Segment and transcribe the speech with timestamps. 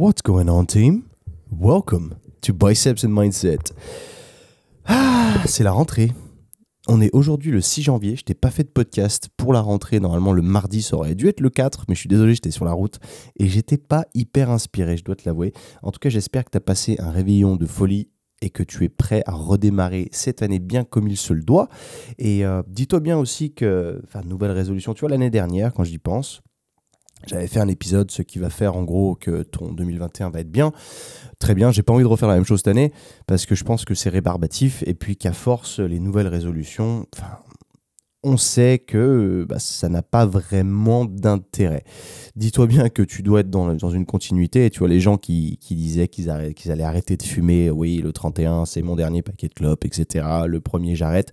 [0.00, 1.02] What's going on, team?
[1.50, 3.74] Welcome to Biceps and Mindset.
[4.86, 6.10] Ah, c'est la rentrée.
[6.88, 8.16] On est aujourd'hui le 6 janvier.
[8.16, 10.00] Je t'ai pas fait de podcast pour la rentrée.
[10.00, 12.64] Normalement, le mardi, ça aurait dû être le 4, mais je suis désolé, j'étais sur
[12.64, 12.98] la route
[13.38, 15.52] et j'étais pas hyper inspiré, je dois te l'avouer.
[15.82, 18.08] En tout cas, j'espère que tu as passé un réveillon de folie
[18.40, 21.68] et que tu es prêt à redémarrer cette année bien comme il se le doit.
[22.16, 25.98] Et euh, dis-toi bien aussi que, enfin, nouvelle résolution, tu vois, l'année dernière, quand j'y
[25.98, 26.40] pense,
[27.26, 30.50] j'avais fait un épisode, ce qui va faire en gros que ton 2021 va être
[30.50, 30.72] bien.
[31.38, 32.92] Très bien, j'ai pas envie de refaire la même chose cette année
[33.26, 37.06] parce que je pense que c'est rébarbatif et puis qu'à force, les nouvelles résolutions,
[38.22, 41.84] on sait que bah, ça n'a pas vraiment d'intérêt.
[42.36, 44.66] Dis-toi bien que tu dois être dans, dans, une continuité.
[44.66, 48.12] Et tu vois, les gens qui, qui disaient qu'ils allaient arrêter de fumer, oui, le
[48.12, 50.26] 31, c'est mon dernier paquet de clopes, etc.
[50.46, 51.32] Le premier, j'arrête.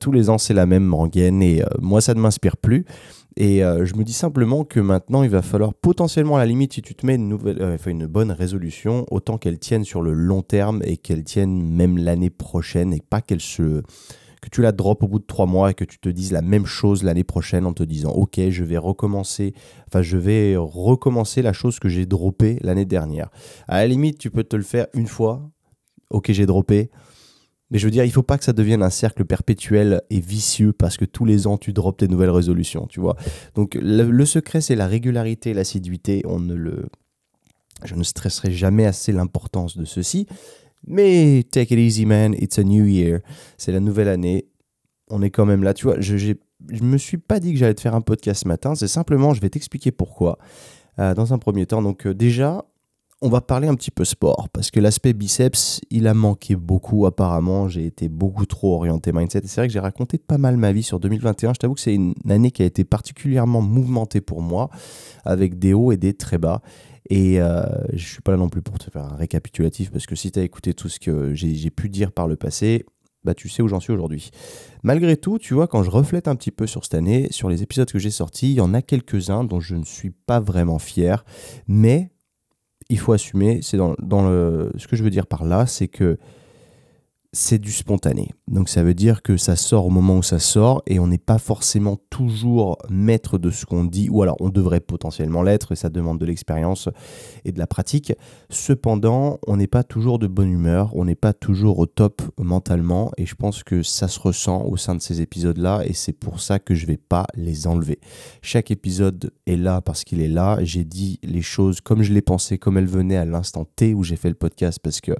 [0.00, 2.86] tous les ans, c'est la même rengaine et euh, moi, ça ne m'inspire plus.
[3.36, 6.72] Et euh, je me dis simplement que maintenant, il va falloir potentiellement, à la limite,
[6.72, 10.14] si tu te mets une, nouvelle, euh, une bonne résolution, autant qu'elle tienne sur le
[10.14, 13.82] long terme et qu'elle tienne même l'année prochaine et pas qu'elle se
[14.42, 16.42] que tu la drops au bout de trois mois et que tu te dises la
[16.42, 19.54] même chose l'année prochaine en te disant ok je vais recommencer
[19.88, 23.30] enfin je vais recommencer la chose que j'ai droppée l'année dernière.
[23.66, 25.50] À la limite tu peux te le faire une fois.
[26.10, 26.90] Ok j'ai droppé
[27.70, 30.72] mais je veux dire, il faut pas que ça devienne un cercle perpétuel et vicieux
[30.72, 33.16] parce que tous les ans tu drops tes nouvelles résolutions, tu vois.
[33.54, 36.22] Donc le, secret c'est la régularité l'assiduité.
[36.26, 36.86] On ne le,
[37.84, 40.26] je ne stresserai jamais assez l'importance de ceci.
[40.86, 43.20] Mais take it easy man, it's a new year.
[43.58, 44.46] C'est la nouvelle année.
[45.08, 46.00] On est quand même là, tu vois.
[46.00, 48.76] Je, je me suis pas dit que j'allais te faire un podcast ce matin.
[48.76, 50.38] C'est simplement, je vais t'expliquer pourquoi.
[50.98, 52.64] Euh, dans un premier temps, donc euh, déjà,
[53.22, 57.06] on va parler un petit peu sport parce que l'aspect biceps, il a manqué beaucoup
[57.06, 57.68] apparemment.
[57.68, 59.38] J'ai été beaucoup trop orienté mindset.
[59.38, 61.54] Et c'est vrai que j'ai raconté pas mal ma vie sur 2021.
[61.54, 64.68] Je t'avoue que c'est une année qui a été particulièrement mouvementée pour moi
[65.24, 66.60] avec des hauts et des très bas.
[67.08, 70.16] Et euh, je suis pas là non plus pour te faire un récapitulatif parce que
[70.16, 72.84] si tu as écouté tout ce que j'ai pu dire par le passé,
[73.24, 74.30] bah tu sais où j'en suis aujourd'hui.
[74.82, 77.62] Malgré tout, tu vois, quand je reflète un petit peu sur cette année, sur les
[77.62, 80.78] épisodes que j'ai sortis, il y en a quelques-uns dont je ne suis pas vraiment
[80.78, 81.24] fier,
[81.66, 82.10] mais
[82.88, 83.94] il faut assumer, c'est dans,
[84.28, 86.18] le, ce que je veux dire par là, c'est que
[87.36, 88.30] c'est du spontané.
[88.48, 91.18] Donc ça veut dire que ça sort au moment où ça sort et on n'est
[91.18, 95.76] pas forcément toujours maître de ce qu'on dit, ou alors on devrait potentiellement l'être et
[95.76, 96.88] ça demande de l'expérience
[97.44, 98.14] et de la pratique.
[98.48, 103.12] Cependant, on n'est pas toujours de bonne humeur, on n'est pas toujours au top mentalement
[103.18, 106.40] et je pense que ça se ressent au sein de ces épisodes-là et c'est pour
[106.40, 108.00] ça que je vais pas les enlever.
[108.40, 110.58] Chaque épisode est là parce qu'il est là.
[110.62, 114.04] J'ai dit les choses comme je les pensais, comme elles venaient à l'instant T où
[114.04, 115.12] j'ai fait le podcast parce que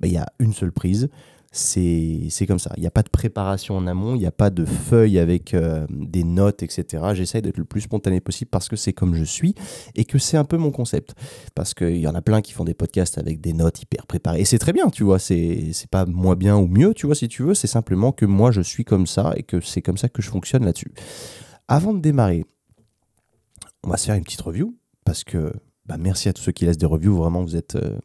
[0.00, 1.08] bah, il y a une seule prise
[1.56, 2.72] c'est comme ça.
[2.76, 5.54] Il n'y a pas de préparation en amont, il n'y a pas de feuilles avec
[5.54, 7.04] euh, des notes, etc.
[7.14, 9.54] J'essaye d'être le plus spontané possible parce que c'est comme je suis
[9.94, 11.14] et que c'est un peu mon concept.
[11.54, 14.40] Parce qu'il y en a plein qui font des podcasts avec des notes hyper préparées.
[14.40, 15.20] Et c'est très bien, tu vois.
[15.20, 17.54] C'est pas moins bien ou mieux, tu vois, si tu veux.
[17.54, 20.30] C'est simplement que moi, je suis comme ça et que c'est comme ça que je
[20.30, 20.92] fonctionne là-dessus.
[21.68, 22.44] Avant de démarrer,
[23.84, 25.52] on va se faire une petite review parce que
[25.86, 27.16] bah, merci à tous ceux qui laissent des reviews.
[27.16, 27.76] Vraiment, vous êtes.
[27.76, 27.96] Euh,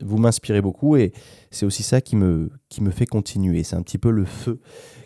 [0.00, 1.12] vous m'inspirez beaucoup et
[1.50, 3.62] c'est aussi ça qui me, qui me fait continuer.
[3.62, 4.60] C'est un petit peu le feu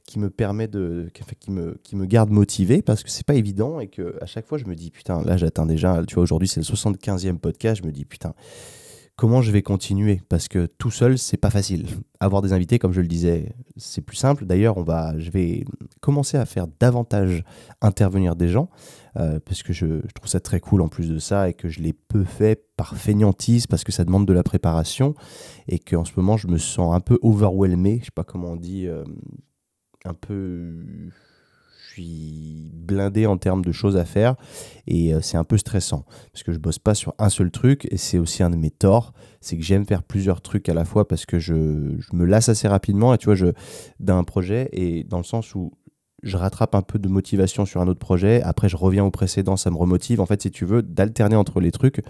[0.06, 1.10] qui me permet de,
[1.40, 4.46] qui me, qui me garde motivé parce que c'est pas évident et que à chaque
[4.46, 7.82] fois je me dis putain là j'atteins déjà, tu vois aujourd'hui c'est le 75e podcast,
[7.82, 8.34] je me dis putain
[9.16, 10.20] comment je vais continuer?
[10.28, 11.86] Parce que tout seul c'est pas facile.
[12.20, 14.46] Avoir des invités comme je le disais, c'est plus simple.
[14.46, 15.64] D'ailleurs, on va je vais
[16.00, 17.42] commencer à faire davantage
[17.80, 18.68] intervenir des gens
[19.16, 21.80] euh, parce que je, trouve ça très cool en plus de ça et que je
[21.80, 25.14] l'ai peu fait par fainéantise parce que ça demande de la préparation
[25.68, 28.56] et qu'en ce moment je me sens un peu overwhelmé, je sais pas comment on
[28.56, 29.04] dit euh,
[30.04, 30.84] un peu
[31.96, 34.36] suis blindé en termes de choses à faire
[34.86, 37.88] et euh, c'est un peu stressant parce que je bosse pas sur un seul truc
[37.90, 40.84] et c'est aussi un de mes torts, c'est que j'aime faire plusieurs trucs à la
[40.84, 43.46] fois parce que je, me lasse assez rapidement et tu vois je
[43.98, 45.72] d'un projet et dans le sens où
[46.26, 49.56] je rattrape un peu de motivation sur un autre projet, après je reviens au précédent,
[49.56, 50.20] ça me remotive.
[50.20, 52.02] En fait, si tu veux, d'alterner entre les trucs,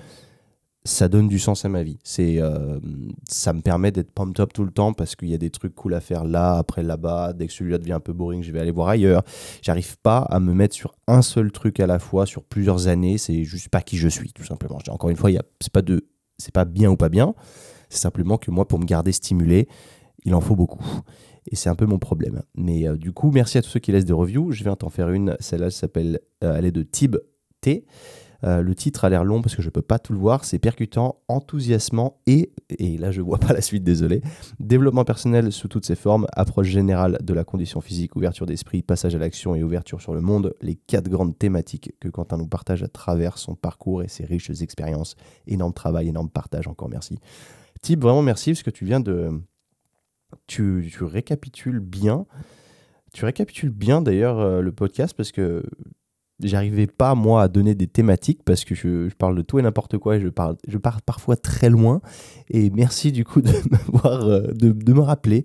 [0.87, 1.99] ça donne du sens à ma vie.
[2.05, 2.79] C'est, euh,
[3.29, 5.75] ça me permet d'être pumped up tout le temps parce qu'il y a des trucs
[5.75, 7.33] cool à faire là, après là-bas.
[7.33, 9.23] Dès que celui-là devient un peu boring, je vais aller voir ailleurs.
[9.63, 13.19] J'arrive pas à me mettre sur un seul truc à la fois sur plusieurs années.
[13.19, 14.79] C'est juste pas qui je suis, tout simplement.
[14.89, 16.07] Encore une fois, y a, c'est pas de,
[16.39, 17.35] c'est pas bien ou pas bien.
[17.89, 19.69] C'est simplement que moi, pour me garder stimulé,
[20.25, 20.85] il en faut beaucoup.
[21.51, 22.43] Et c'est un peu mon problème.
[22.57, 24.53] Mais euh, du coup, merci à tous ceux qui laissent des reviews.
[24.53, 25.37] Je viens t'en faire une.
[25.41, 27.17] Celle-là s'appelle, euh, elle est de Tib
[27.61, 27.87] T.
[28.45, 30.45] Euh, le titre a l'air long parce que je peux pas tout le voir.
[30.45, 34.23] C'est percutant, enthousiasmant et, et là je vois pas la suite, désolé.
[34.61, 39.15] Développement personnel sous toutes ses formes, approche générale de la condition physique, ouverture d'esprit, passage
[39.15, 40.55] à l'action et ouverture sur le monde.
[40.61, 44.51] Les quatre grandes thématiques que Quentin nous partage à travers son parcours et ses riches
[44.61, 45.17] expériences.
[45.47, 46.69] Énorme travail, énorme partage.
[46.69, 47.19] Encore merci.
[47.83, 49.31] Type, vraiment merci parce que tu viens de.
[50.47, 52.27] Tu, tu récapitules bien.
[53.13, 55.63] Tu récapitules bien d'ailleurs euh, le podcast parce que
[56.41, 59.99] j'arrivais pas moi à donner des thématiques parce que je, parle de tout et n'importe
[59.99, 62.01] quoi et je, parle, je pars parfois très loin.
[62.51, 63.53] Et merci du coup de,
[64.05, 65.45] euh, de, me rappeler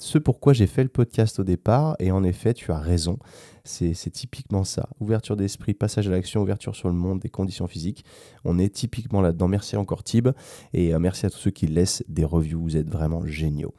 [0.00, 1.96] ce pourquoi j'ai fait le podcast au départ.
[1.98, 3.18] Et en effet, tu as raison.
[3.64, 4.88] C'est typiquement ça.
[4.98, 8.02] Ouverture d'esprit, passage à l'action, ouverture sur le monde, des conditions physiques.
[8.44, 9.46] On est typiquement là-dedans.
[9.46, 10.28] Merci encore Tib.
[10.72, 12.62] Et euh, merci à tous ceux qui laissent des reviews.
[12.62, 13.74] Vous êtes vraiment géniaux.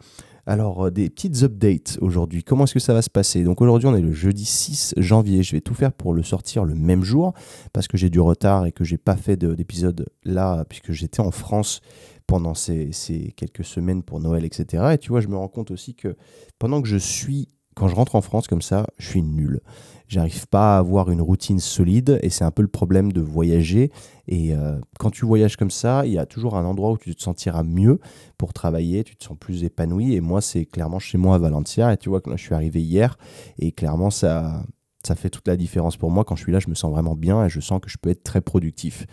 [0.49, 2.43] Alors, euh, des petites updates aujourd'hui.
[2.43, 3.43] Comment est-ce que ça va se passer?
[3.43, 5.43] Donc aujourd'hui, on est le jeudi 6 janvier.
[5.43, 7.33] Je vais tout faire pour le sortir le même jour
[7.71, 11.29] parce que j'ai du retard et que j'ai pas fait d'épisode là puisque j'étais en
[11.29, 11.81] France
[12.25, 14.93] pendant ces, ces, quelques semaines pour Noël, etc.
[14.93, 16.17] Et tu vois, je me rends compte aussi que
[16.57, 19.61] pendant que je suis quand je rentre en France comme ça, je suis nul.
[20.07, 23.91] J'arrive pas à avoir une routine solide et c'est un peu le problème de voyager.
[24.27, 27.15] Et euh, quand tu voyages comme ça, il y a toujours un endroit où tu
[27.15, 27.99] te sentiras mieux
[28.37, 30.15] pour travailler, tu te sens plus épanoui.
[30.15, 31.93] Et moi, c'est clairement chez moi à Valencia.
[31.93, 33.17] Et tu vois que je suis arrivé hier
[33.59, 34.63] et clairement, ça,
[35.05, 36.23] ça fait toute la différence pour moi.
[36.23, 38.09] Quand je suis là, je me sens vraiment bien et je sens que je peux
[38.09, 39.05] être très productif.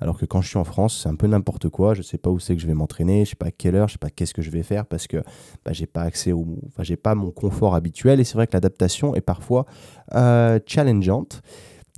[0.00, 1.94] Alors que quand je suis en France, c'est un peu n'importe quoi.
[1.94, 3.74] Je ne sais pas où c'est que je vais m'entraîner, je sais pas à quelle
[3.74, 5.18] heure, je sais pas qu'est-ce que je vais faire parce que
[5.64, 8.20] bah, j'ai pas accès au, enfin j'ai pas mon confort habituel.
[8.20, 9.66] Et c'est vrai que l'adaptation est parfois
[10.14, 11.42] euh, challengeante.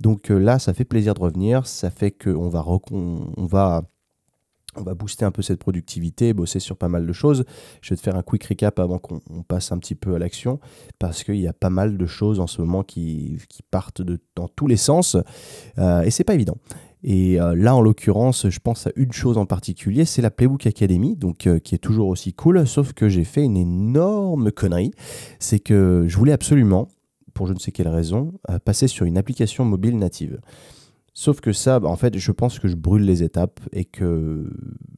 [0.01, 1.65] Donc euh, là, ça fait plaisir de revenir.
[1.65, 3.83] Ça fait qu'on va, on va
[4.77, 7.45] on va booster un peu cette productivité, bosser sur pas mal de choses.
[7.81, 10.59] Je vais te faire un quick recap avant qu'on passe un petit peu à l'action,
[10.99, 13.39] parce qu'il y a pas mal de choses en ce moment qui,
[13.71, 15.17] partent de, dans tous les sens,
[15.77, 16.57] euh, et c'est pas évident.
[17.03, 20.65] Et euh, là, en l'occurrence, je pense à une chose en particulier, c'est la Playbook
[20.65, 24.91] Academy, donc euh, qui est toujours aussi cool, sauf que j'ai fait une énorme connerie.
[25.39, 26.87] C'est que je voulais absolument,
[27.33, 30.39] pour je ne sais quelle raison, euh, passer sur une application mobile native.
[31.13, 34.51] Sauf que ça, bah, en fait, je pense que je brûle les étapes et que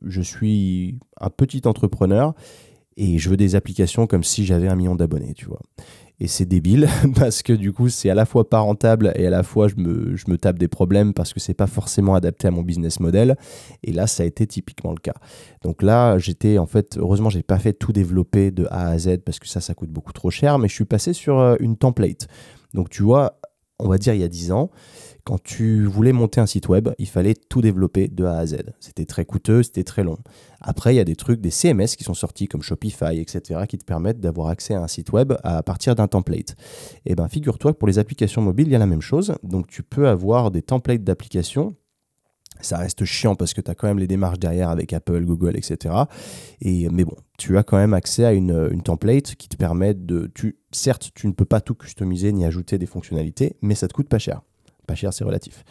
[0.06, 2.34] je suis un petit entrepreneur
[2.98, 5.62] et je veux des applications comme si j'avais un million d'abonnés, tu vois.
[6.21, 9.30] Et c'est débile parce que du coup, c'est à la fois pas rentable et à
[9.30, 12.48] la fois je me, je me tape des problèmes parce que c'est pas forcément adapté
[12.48, 13.38] à mon business model.
[13.83, 15.16] Et là, ça a été typiquement le cas.
[15.62, 19.19] Donc là, j'étais en fait, heureusement, j'ai pas fait tout développer de A à Z
[19.25, 21.77] parce que ça, ça coûte beaucoup trop cher, mais je suis passé sur euh, une
[21.77, 22.27] template.
[22.74, 23.39] Donc tu vois,
[23.80, 24.70] on va dire il y a 10 ans,
[25.24, 28.58] quand tu voulais monter un site web, il fallait tout développer de A à Z.
[28.80, 30.18] C'était très coûteux, c'était très long.
[30.60, 33.78] Après, il y a des trucs, des CMS qui sont sortis comme Shopify, etc., qui
[33.78, 36.56] te permettent d'avoir accès à un site web à partir d'un template.
[37.06, 39.36] Et eh bien, figure-toi que pour les applications mobiles, il y a la même chose.
[39.44, 41.75] Donc, tu peux avoir des templates d'applications
[42.62, 45.56] ça reste chiant parce que tu as quand même les démarches derrière avec Apple, Google,
[45.56, 45.96] etc.
[46.62, 50.32] Et, mais bon, tu as quand même accès à une, template qui te permet de...
[50.72, 54.10] Certes, tu ne peux pas tout customiser ni ajouter des fonctionnalités, mais ça te coûte
[54.10, 54.42] pas cher.
[54.88, 55.64] Pas cher, c'est relatif.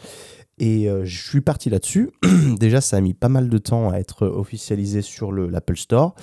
[0.57, 2.11] Et euh, je suis parti là-dessus.
[2.59, 6.15] Déjà, ça a mis pas mal de temps à être officialisé sur l'Apple Store,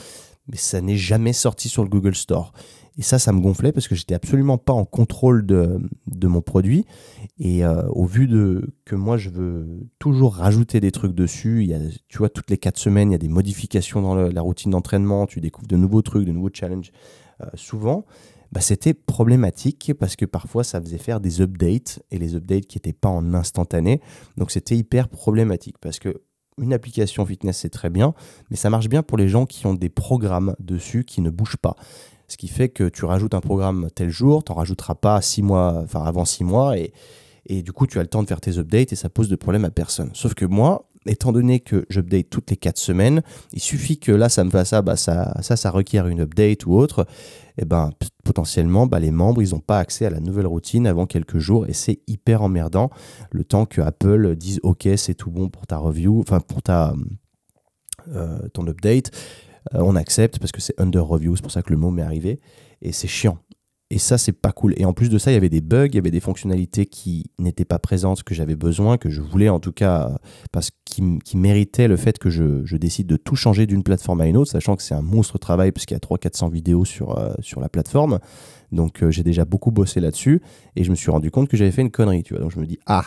[0.49, 2.53] mais ça n'est jamais sorti sur le Google Store.
[2.99, 6.41] Et ça, ça me gonflait parce que j'étais absolument pas en contrôle de, de mon
[6.41, 6.87] produit.
[7.39, 9.67] Et euh, au vu de que moi, je veux
[9.99, 13.13] toujours rajouter des trucs dessus, il y a, tu vois, toutes les quatre semaines, il
[13.13, 16.51] y a des modifications dans la routine d'entraînement, tu découvres de nouveaux trucs, de nouveaux
[16.53, 16.91] challenges.
[17.43, 18.07] Euh, souvent,
[18.53, 22.79] bah, c'était problématique parce que parfois ça faisait faire des updates et les updates qui
[22.79, 24.01] n'étaient pas en instantané.
[24.37, 26.23] Donc c'était hyper problématique parce que
[26.59, 28.15] une application fitness c'est très bien,
[28.51, 31.59] mais ça marche bien pour les gens qui ont des programmes dessus qui ne bougent
[31.59, 31.77] pas.
[32.29, 35.43] Ce qui fait que tu rajoutes un programme tel jour, tu n'en rajouteras pas six
[35.43, 36.93] mois, enfin avant six mois, et,
[37.63, 39.65] du coup tu as le temps de faire tes updates et ça pose de problème
[39.65, 40.11] à personne.
[40.15, 44.29] Sauf que moi, étant donné que j'update toutes les 4 semaines, il suffit que là,
[44.29, 47.07] ça me fasse ça, bah ça, ça, ça requiert une update ou autre,
[47.59, 47.91] et ben
[48.25, 51.67] potentiellement, bah, les membres, ils n'ont pas accès à la nouvelle routine avant quelques jours,
[51.67, 52.91] et c'est hyper emmerdant,
[53.31, 56.95] le temps que Apple dise, ok, c'est tout bon pour ta review, enfin pour ta,
[58.15, 59.11] euh, ton update,
[59.75, 62.03] euh, on accepte parce que c'est under review, c'est pour ça que le mot m'est
[62.03, 62.41] arrivé,
[62.83, 63.39] et c'est chiant.
[63.89, 64.75] Et ça, c'est pas cool.
[64.79, 66.87] Et en plus de ça, il y avait des bugs, il y avait des fonctionnalités
[66.87, 70.19] qui n'étaient pas présentes, que j'avais besoin, que je voulais en tout cas,
[70.51, 74.37] parce qui, méritaient le fait que je, décide de tout changer d'une plateforme à une
[74.37, 77.33] autre, sachant que c'est un monstre travail, parce qu'il y a 300-400 vidéos sur, euh,
[77.41, 78.19] sur la plateforme.
[78.73, 80.43] Donc euh, j'ai déjà beaucoup bossé là-dessus,
[80.75, 82.43] et je me suis rendu compte que j'avais fait une connerie, tu vois.
[82.43, 83.05] Donc je me dis, ah,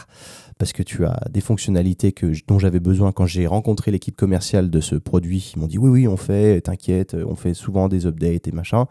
[0.59, 4.69] parce que tu as des fonctionnalités que, dont j'avais besoin quand j'ai rencontré l'équipe commerciale
[4.69, 5.53] de ce produit.
[5.55, 8.85] Ils m'ont dit, oui, oui, on fait, t'inquiète, on fait souvent des updates et machin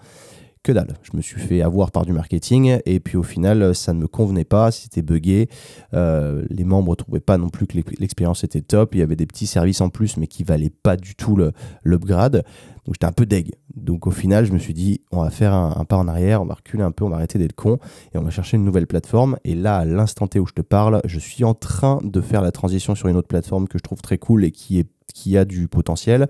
[0.63, 0.95] que dalle.
[1.03, 4.07] Je me suis fait avoir par du marketing et puis au final, ça ne me
[4.07, 5.49] convenait pas, c'était buggé.
[5.95, 8.95] Euh, les membres ne trouvaient pas non plus que l'expérience était top.
[8.95, 11.39] Il y avait des petits services en plus, mais qui valaient pas du tout
[11.85, 12.45] l'upgrade.
[12.85, 13.55] Donc j'étais un peu deg.
[13.75, 16.47] Donc au final, je me suis dit, on va faire un, pas en arrière, on
[16.47, 17.79] va reculer un peu, on va arrêter d'être con
[18.15, 19.37] et on va chercher une nouvelle plateforme.
[19.45, 22.41] Et là, à l'instant T où je te parle, je suis en train de faire
[22.41, 25.37] la transition sur une autre plateforme que je trouve très cool et qui, est, qui
[25.37, 26.29] a du potentiel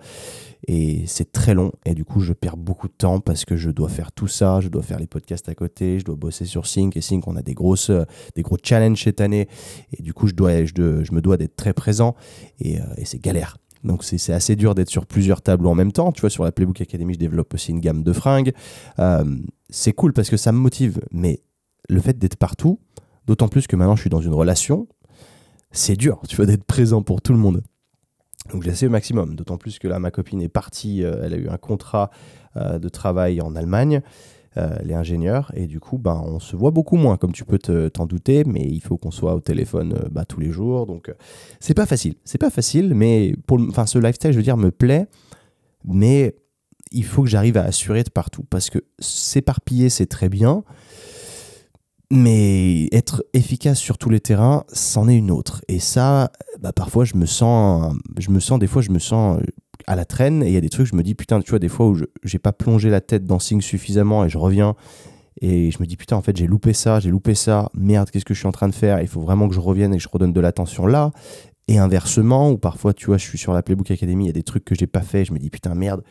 [0.67, 3.71] et c'est très long et du coup je perds beaucoup de temps parce que je
[3.71, 6.67] dois faire tout ça, je dois faire les podcasts à côté, je dois bosser sur
[6.67, 7.91] Sync et Sync on a des grosses
[8.35, 9.49] des gros challenges cette année
[9.97, 12.15] et du coup je dois je, me dois d'être très présent
[12.61, 13.57] et, euh, c'est galère.
[13.85, 16.11] Donc c'est assez dur d'être sur plusieurs tableaux en même temps.
[16.11, 18.53] Tu vois, sur la Playbook Academy, je développe aussi une gamme de fringues.
[18.99, 19.25] Euh,
[19.71, 21.43] c'est cool parce que ça me motive, mais
[21.89, 22.81] le fait d'être partout,
[23.27, 24.89] d'autant plus que maintenant je suis dans une relation,
[25.71, 27.63] c'est dur, tu vois, d'être présent pour tout le monde.
[28.53, 31.37] Donc j'essaie au maximum, d'autant plus que là ma copine est partie, euh, elle a
[31.37, 32.11] eu un contrat
[32.57, 34.01] euh, de travail en Allemagne,
[34.57, 37.45] euh, elle est ingénieure, et du coup ben, on se voit beaucoup moins, comme tu
[37.45, 41.13] peux t'en douter, mais il faut qu'on soit au téléphone bah, tous les jours, donc
[41.61, 44.71] c'est pas facile, c'est pas facile, mais pour enfin ce lifestyle je veux dire me
[44.71, 45.07] plaît,
[45.85, 46.35] mais
[46.91, 50.65] il faut que j'arrive à assurer de partout, parce que s'éparpiller c'est très bien,
[52.11, 55.63] mais être efficace sur tous les terrains, c'en est une autre.
[55.69, 59.41] Et ça, bah, parfois, je me sens, je me sens, des fois, je me sens
[59.41, 59.45] euh,
[59.87, 60.43] à la traîne.
[60.43, 61.95] Et il y a des trucs, je me dis, putain, tu vois, des fois où
[61.95, 64.75] je j'ai pas plongé la tête dans Sing suffisamment et je reviens.
[65.41, 67.69] Et je me dis, putain, en fait, j'ai loupé ça, j'ai loupé ça.
[67.75, 69.01] Merde, qu'est-ce que je suis en train de faire?
[69.01, 71.13] Il faut vraiment que je revienne et que je redonne de l'attention là.
[71.69, 74.33] Et inversement, ou parfois, tu vois, je suis sur la Playbook Academy, il y a
[74.33, 75.27] des trucs que j'ai pas fait.
[75.27, 76.03] Je me dis, putain, merde,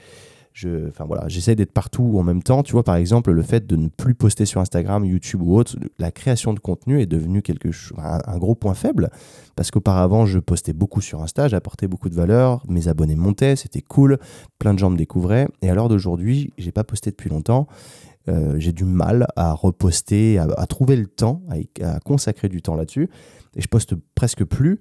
[0.57, 2.63] je, enfin voilà, j'essaie d'être partout en même temps.
[2.63, 5.75] Tu vois, par exemple, le fait de ne plus poster sur Instagram, YouTube ou autre,
[5.99, 9.11] la création de contenu est devenue quelque chose, un, gros point faible.
[9.55, 13.83] Parce qu'auparavant, je postais beaucoup sur Insta, j'apportais beaucoup de valeur, mes abonnés montaient, c'était
[13.83, 14.17] cool,
[14.57, 15.47] plein de gens me découvraient.
[15.61, 17.67] Et à l'heure d'aujourd'hui, j'ai pas posté depuis longtemps.
[18.27, 22.75] Euh, j'ai du mal à reposter, à, trouver le temps, à, à consacrer du temps
[22.75, 23.11] là-dessus.
[23.55, 24.79] Et je poste presque plus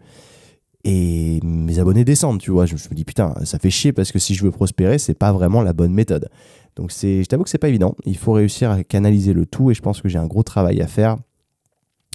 [0.88, 2.64] et mes abonnés descendent, tu vois.
[2.64, 5.32] Je, me dis putain, ça fait chier parce que si je veux prospérer, c'est pas
[5.32, 6.28] vraiment la bonne méthode.
[6.76, 7.96] Donc c'est, je t'avoue que c'est pas évident.
[8.04, 10.80] Il faut réussir à canaliser le tout et je pense que j'ai un gros travail
[10.80, 11.16] à faire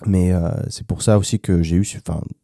[0.06, 1.88] mais euh, c'est pour ça aussi que j'ai eu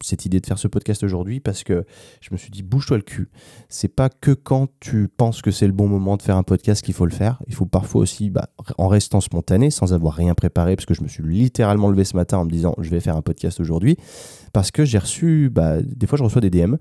[0.01, 1.85] cette idée de faire ce podcast aujourd'hui parce que
[2.21, 3.29] je me suis dit bouge-toi le cul.
[3.69, 6.83] C'est pas que quand tu penses que c'est le bon moment de faire un podcast
[6.83, 7.41] qu'il faut le faire.
[7.47, 11.01] Il faut parfois aussi, bah, en restant spontané, sans avoir rien préparé, parce que je
[11.01, 13.97] me suis littéralement levé ce matin en me disant je vais faire un podcast aujourd'hui,
[14.57, 16.77] parce que j'ai reçu, bah, des fois je reçois des DM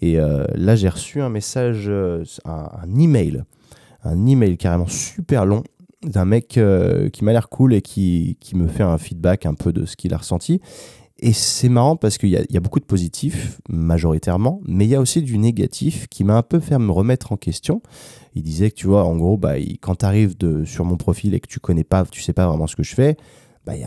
[0.00, 3.42] et euh, là j'ai reçu un message, euh, un, un email,
[4.04, 5.64] un email carrément super long
[6.04, 9.54] d'un mec euh, qui m'a l'air cool et qui, qui, me fait un feedback un
[9.54, 10.60] peu de ce qu'il a ressenti.
[11.18, 15.00] Et c'est marrant parce qu'il y, a beaucoup de positifs, majoritairement, mais il y a
[15.00, 17.82] aussi du négatif qui m'a un peu fait me remettre en question.
[18.36, 21.40] Il disait que, tu vois, en gros, bah, quand tu arrives sur mon profil et
[21.40, 23.16] que tu connais pas, tu sais pas vraiment ce que je fais,
[23.66, 23.80] bah, il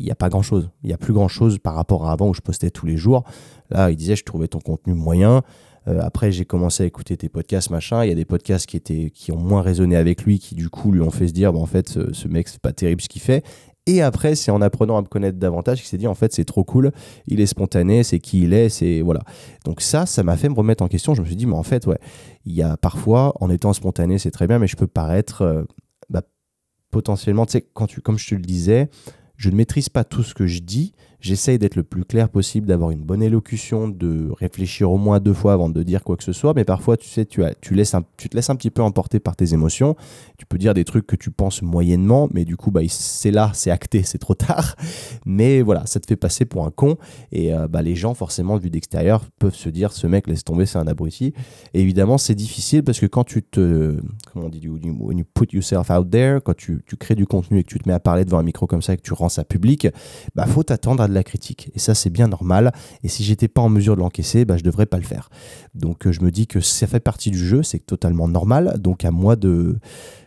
[0.00, 0.70] n'y a, a pas grand chose.
[0.82, 2.96] Il y a plus grand chose par rapport à avant où je postais tous les
[2.96, 3.24] jours.
[3.70, 5.42] Là, il disait, je trouvais ton contenu moyen.
[5.88, 8.04] Euh, après, j'ai commencé à écouter tes podcasts, machin.
[8.04, 10.68] Il y a des podcasts qui, étaient, qui ont moins résonné avec lui, qui du
[10.68, 13.00] coup lui ont fait se dire, bah, en fait, ce, ce mec, c'est pas terrible
[13.00, 13.44] ce qu'il fait.
[13.86, 16.44] Et après, c'est en apprenant à me connaître davantage qu'il s'est dit, en fait, c'est
[16.44, 16.92] trop cool,
[17.26, 19.00] il est spontané, c'est qui il est, c'est.
[19.00, 19.20] Voilà.
[19.64, 21.14] Donc, ça, ça m'a fait me remettre en question.
[21.14, 21.98] Je me suis dit, mais en fait, ouais,
[22.44, 25.62] il y a parfois, en étant spontané, c'est très bien, mais je peux paraître euh,
[26.10, 26.22] bah,
[26.90, 28.90] potentiellement, tu sais, quand tu, comme je te le disais,
[29.40, 32.66] je ne maîtrise pas tout ce que je dis, J'essaye d'être le plus clair possible,
[32.66, 36.24] d'avoir une bonne élocution, de réfléchir au moins deux fois avant de dire quoi que
[36.24, 36.54] ce soit.
[36.54, 39.20] Mais parfois, tu sais, tu, as, tu, laisses tu te laisses un petit peu emporter
[39.20, 39.96] par tes émotions.
[40.38, 43.50] Tu peux dire des trucs que tu penses moyennement, mais du coup, bah, c'est là,
[43.54, 44.76] c'est acté, c'est trop tard.
[45.26, 46.96] Mais voilà, ça te fait passer pour un con.
[47.32, 50.64] Et euh, bah, les gens, forcément, vu d'extérieur, peuvent se dire ce mec, laisse tomber,
[50.64, 51.34] c'est un abruti.
[51.74, 54.00] Et évidemment, c'est difficile parce que quand tu te.
[54.32, 57.58] Comment on dit When you put yourself out there, quand tu, tu crées du contenu
[57.58, 59.12] et que tu te mets à parler devant un micro comme ça et que tu
[59.12, 59.88] rends ça public,
[60.34, 61.70] bah, faut t'attendre à de la critique.
[61.74, 62.72] Et ça, c'est bien normal.
[63.02, 65.28] Et si j'étais pas en mesure de l'encaisser, bah, je devrais pas le faire.
[65.74, 68.76] Donc, euh, je me dis que ça fait partie du jeu, c'est totalement normal.
[68.78, 69.78] Donc, à moi de,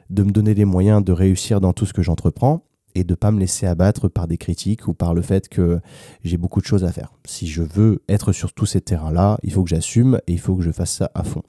[0.09, 2.63] de me donner les moyens de réussir dans tout ce que j'entreprends
[2.95, 5.79] et de pas me laisser abattre par des critiques ou par le fait que
[6.23, 7.13] j'ai beaucoup de choses à faire.
[7.25, 10.55] Si je veux être sur tous ces terrains-là, il faut que j'assume et il faut
[10.55, 11.43] que je fasse ça à fond.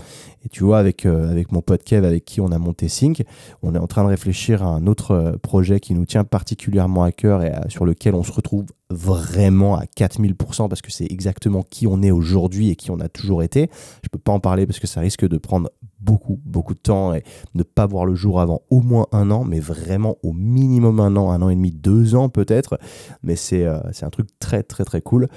[0.45, 3.25] Et tu vois, avec, euh, avec mon pote Kev, avec qui on a monté Sync,
[3.63, 7.05] on est en train de réfléchir à un autre euh, projet qui nous tient particulièrement
[7.05, 11.63] à cœur et sur lequel on se retrouve vraiment à 4000% parce que c'est exactement
[11.63, 13.71] qui on est aujourd'hui et qui on a toujours été.
[14.03, 15.71] Je peux pas en parler parce que ça risque de prendre
[16.05, 19.45] beaucoup, beaucoup de temps et ne pas voir le jour avant au moins un an,
[19.45, 22.79] mais vraiment au minimum un an, un an et demi, deux ans peut-être.
[23.23, 25.29] Mais c'est euh, un truc très, très, très cool.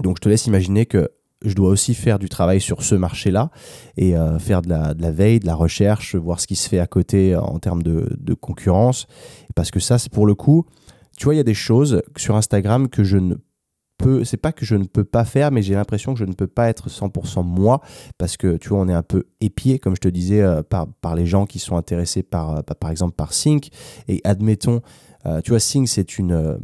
[0.00, 1.10] Donc je te laisse imaginer que
[1.44, 3.50] je dois aussi faire du travail sur ce marché-là
[3.98, 6.78] et faire de la, de la, veille, de la recherche, voir ce qui se fait
[6.78, 9.06] à côté en termes de, de concurrence.
[9.54, 10.66] Parce que ça, c'est pour le coup,
[11.16, 13.36] tu vois, il y a des choses sur Instagram que je ne
[14.24, 16.46] c'est pas que je ne peux pas faire, mais j'ai l'impression que je ne peux
[16.46, 17.80] pas être 100% moi,
[18.18, 20.86] parce que tu vois, on est un peu épié, comme je te disais, euh, par,
[21.00, 23.68] par les gens qui sont intéressés par, euh, par exemple, par Sync.
[24.08, 24.80] Et admettons,
[25.26, 26.58] euh, tu vois, Sync, c'est une,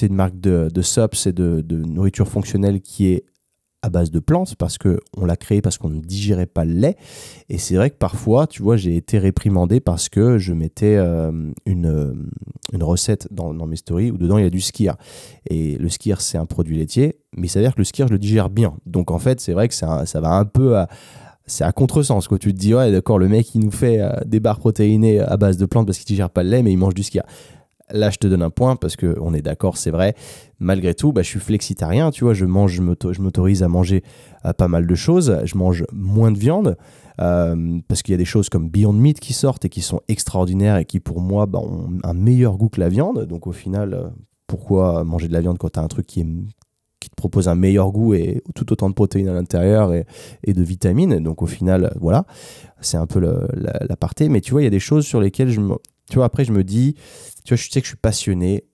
[0.00, 3.24] une marque de, de SOPs et de, de nourriture fonctionnelle qui est
[3.86, 6.72] à base de plantes parce que on l'a créé parce qu'on ne digérait pas le
[6.72, 6.96] lait.
[7.48, 11.30] Et c'est vrai que parfois, tu vois, j'ai été réprimandé parce que je mettais euh,
[11.66, 12.12] une, euh,
[12.72, 14.96] une, recette dans, mes stories où dedans il y a du skir.
[15.48, 18.18] Et le skir, c'est un produit laitier, mais il s'avère que le skir, je le
[18.18, 18.74] digère bien.
[18.86, 20.88] Donc en fait, c'est vrai que ça, ça va un peu à
[21.48, 24.10] c'est à contresens quoi tu te dis ouais d'accord le mec il nous fait euh,
[24.26, 26.76] des barres protéinées à base de plantes parce qu'il digère pas le lait mais il
[26.76, 27.22] mange du skir
[27.92, 30.14] Là, je te donne un point parce qu'on est d'accord, c'est vrai.
[30.58, 34.02] Malgré tout, bah, je suis flexitarien, tu vois, je mange, je m'autorise à manger
[34.44, 35.38] euh, pas mal de choses.
[35.44, 36.76] Je mange moins de viande
[37.20, 40.00] euh, parce qu'il y a des choses comme Beyond Meat qui sortent et qui sont
[40.08, 43.24] extraordinaires et qui, pour moi, bah, ont un meilleur goût que la viande.
[43.26, 44.08] Donc, au final, euh,
[44.48, 47.92] pourquoi manger de la viande quand tu as un truc qui, te propose un meilleur
[47.92, 51.20] goût et tout autant de protéines à l'intérieur et, de vitamines?
[51.20, 52.26] Donc au final, voilà,
[52.80, 53.20] c'est un peu
[53.88, 54.28] l'aparté.
[54.28, 55.60] Mais tu vois, il y a des choses sur lesquelles je.
[56.10, 56.96] Tu vois, après, je me dis,
[57.46, 58.64] tu vois, je sais que je suis passionné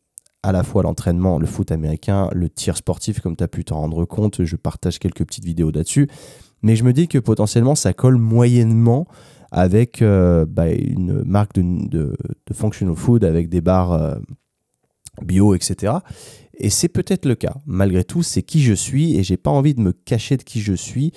[0.42, 3.76] à la fois l'entraînement, le foot américain, le tir sportif, comme tu as pu t'en
[3.76, 4.44] rendre compte.
[4.44, 6.08] Je partage quelques petites vidéos là-dessus.
[6.62, 9.06] Mais je me dis que potentiellement, ça colle moyennement
[9.52, 12.16] avec euh, bah, une marque de,
[12.52, 14.16] functional food, avec des bars euh,
[15.20, 15.94] bio, etc.
[16.54, 17.56] Et c'est peut-être le cas.
[17.66, 20.60] Malgré tout, c'est qui je suis et j'ai pas envie de me cacher de qui
[20.60, 21.12] je suis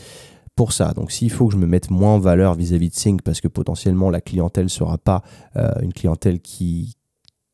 [0.56, 0.94] pour ça.
[0.94, 3.48] Donc s'il faut que je me mette moins en valeur vis-à-vis de Sync parce que
[3.48, 5.22] potentiellement la clientèle sera pas
[5.56, 6.96] euh, une clientèle qui,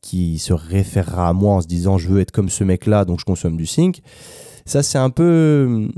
[0.02, 3.20] qui se référera à moi en se disant je veux être comme ce mec-là, donc
[3.20, 4.02] je consomme du sync.
[4.66, 5.88] Ça, c'est un peu.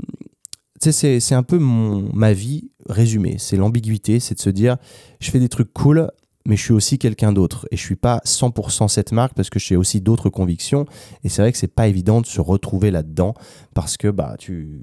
[0.79, 3.37] C'est, c'est un peu mon, ma vie résumée.
[3.39, 4.77] C'est l'ambiguïté, c'est de se dire
[5.19, 6.11] je fais des trucs cool,
[6.45, 7.67] mais je suis aussi quelqu'un d'autre.
[7.71, 10.85] Et je suis pas 100% cette marque parce que j'ai aussi d'autres convictions.
[11.23, 13.33] Et c'est vrai que c'est pas évident de se retrouver là-dedans
[13.73, 14.81] parce que, bah, tu.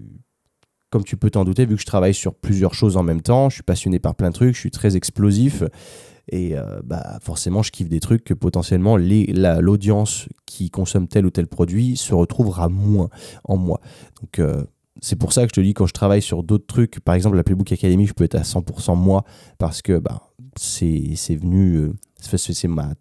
[0.90, 3.48] Comme tu peux t'en douter, vu que je travaille sur plusieurs choses en même temps,
[3.48, 5.62] je suis passionné par plein de trucs, je suis très explosif.
[6.28, 11.30] Et euh, bah, forcément, je kiffe des trucs que potentiellement l'audience qui consomme tel ou
[11.30, 13.08] tel produit se retrouvera moins
[13.44, 13.80] en moi.
[14.20, 14.64] Donc, euh,
[15.00, 17.36] c'est pour ça que je te dis, quand je travaille sur d'autres trucs, par exemple
[17.36, 19.24] la Playbook Academy, je peux être à 100% moi
[19.58, 22.92] parce que bah, c'est venu, euh, c'est ma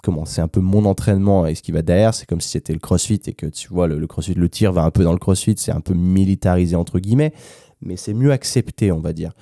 [0.00, 2.72] comment c'est un peu mon entraînement et ce qui va derrière c'est comme si c'était
[2.72, 5.12] le crossfit et que tu vois le, le, crossfit le tir va un peu dans
[5.12, 7.32] le crossfit c'est un peu militarisé entre guillemets
[7.80, 9.32] mais c'est mieux accepté on va dire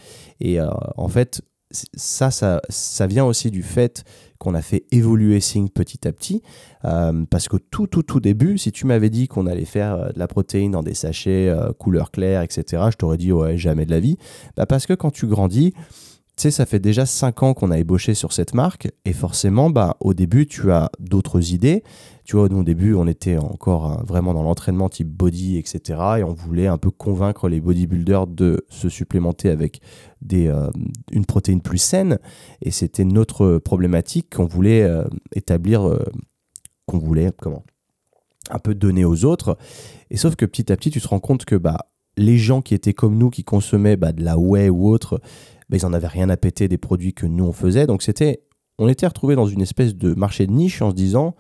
[0.40, 0.59] et
[0.96, 4.05] en fait ça, ça, ça vient aussi du fait
[4.38, 6.42] qu'on a fait évoluer Sync petit à petit.
[6.85, 10.09] Euh, parce que tout, tout, tout début, si tu m'avais dit qu'on allait faire euh,
[10.11, 13.87] de la protéine dans des sachets euh, couleur claire, etc., je t'aurais dit ouais, jamais
[13.87, 14.16] de la vie.
[14.57, 15.72] Bah parce que quand tu grandis,
[16.37, 19.70] tu sais, ça fait déjà 5 ans qu'on a ébauché sur cette marque et forcément,
[19.70, 21.83] bah, au début, tu as d'autres idées.
[22.25, 25.99] Tu vois, au début, on était encore hein, vraiment dans l'entraînement type body, etc.
[26.18, 29.81] Et on voulait un peu convaincre les bodybuilders de se supplémenter avec
[30.35, 30.70] euh,
[31.11, 32.18] une protéine plus saine.
[32.61, 36.05] Et c'était notre problématique qu'on voulait euh, établir, euh,
[36.85, 37.64] qu'on voulait, comment
[38.51, 39.57] un peu donner aux autres.
[40.11, 42.75] Et sauf que petit à petit, tu te rends compte que bah, les gens qui
[42.75, 45.20] étaient comme nous, qui consommaient bah, de la whey ou autre,
[45.72, 47.87] ils n'en avaient rien à péter des produits que nous on faisait.
[47.87, 48.42] Donc c'était,
[48.79, 51.35] on était retrouvés dans une espèce de marché de niche en se disant,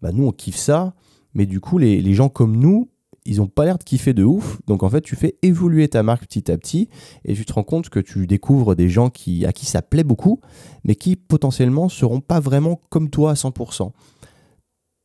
[0.00, 0.94] bah nous on kiffe ça,
[1.34, 2.90] mais du coup les, gens comme nous,
[3.24, 4.60] ils ont pas l'air de kiffer de ouf.
[4.66, 6.88] Donc en fait, tu fais évoluer ta marque petit à petit
[7.24, 10.04] et tu te rends compte que tu découvres des gens qui, à qui ça plaît
[10.04, 10.40] beaucoup,
[10.84, 13.92] mais qui potentiellement seront pas vraiment comme toi à 100%.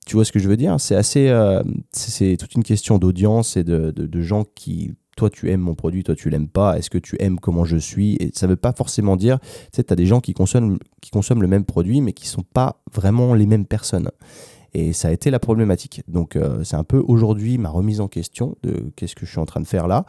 [0.07, 0.79] Tu vois ce que je veux dire?
[0.79, 1.61] C'est assez, euh,
[1.91, 6.15] c'est toute une question d'audience et de, gens qui toi tu aimes mon produit, toi
[6.15, 8.15] tu l'aimes pas, est-ce que tu aimes comment je suis?
[8.21, 11.41] Et ça veut pas forcément dire, tu sais, as des gens qui consomment, qui consomment
[11.41, 14.09] le même produit, mais qui sont pas vraiment les mêmes personnes.
[14.73, 16.03] Et ça a été la problématique.
[16.07, 19.39] Donc euh, c'est un peu aujourd'hui ma remise en question de qu'est-ce que je suis
[19.39, 20.05] en train de faire là.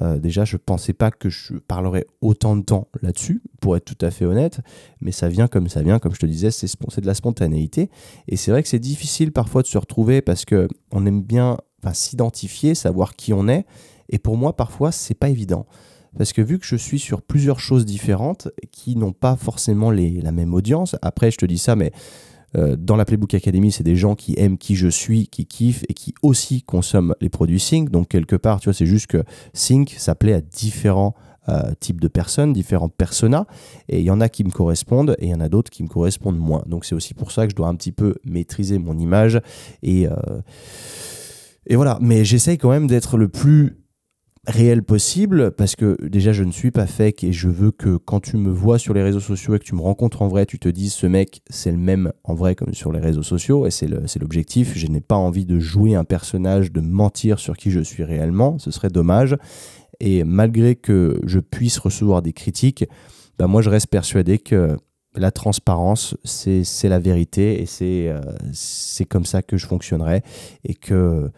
[0.00, 4.04] Euh, déjà, je pensais pas que je parlerais autant de temps là-dessus, pour être tout
[4.04, 4.60] à fait honnête,
[5.02, 7.90] mais ça vient comme ça vient, comme je te disais, c'est de la spontanéité.
[8.26, 11.58] Et c'est vrai que c'est difficile parfois de se retrouver parce que on aime bien
[11.92, 13.64] s'identifier, savoir qui on est,
[14.08, 15.66] et pour moi, parfois, c'est pas évident.
[16.16, 20.20] Parce que vu que je suis sur plusieurs choses différentes qui n'ont pas forcément les,
[20.20, 21.92] la même audience, après je te dis ça, mais
[22.56, 25.84] euh, dans la Playbook Academy, c'est des gens qui aiment qui je suis, qui kiffent
[25.88, 27.90] et qui aussi consomment les produits Sync.
[27.90, 31.14] Donc quelque part, tu vois, c'est juste que Sync s'appelait à différents
[31.48, 33.46] euh, types de personnes, différents personas,
[33.88, 35.82] et il y en a qui me correspondent et il y en a d'autres qui
[35.82, 36.62] me correspondent moins.
[36.66, 39.40] Donc c'est aussi pour ça que je dois un petit peu maîtriser mon image
[39.82, 40.40] et, euh,
[41.66, 41.98] et voilà.
[42.00, 43.76] Mais j'essaye quand même d'être le plus
[44.46, 48.20] réel possible parce que déjà je ne suis pas fake et je veux que quand
[48.20, 50.58] tu me vois sur les réseaux sociaux et que tu me rencontres en vrai, tu
[50.58, 53.70] te dises ce mec c'est le même en vrai comme sur les réseaux sociaux et
[53.70, 54.72] c'est l'objectif.
[54.76, 58.58] Je n'ai pas envie de jouer un personnage, de mentir sur qui je suis réellement,
[58.58, 59.36] ce serait dommage.
[59.98, 62.84] Et malgré que je puisse recevoir des critiques,
[63.38, 64.76] bah moi je reste persuadé que
[65.16, 68.20] la transparence, c'est la vérité et euh,
[68.52, 70.22] c'est comme ça que je fonctionnerai
[70.64, 71.30] et que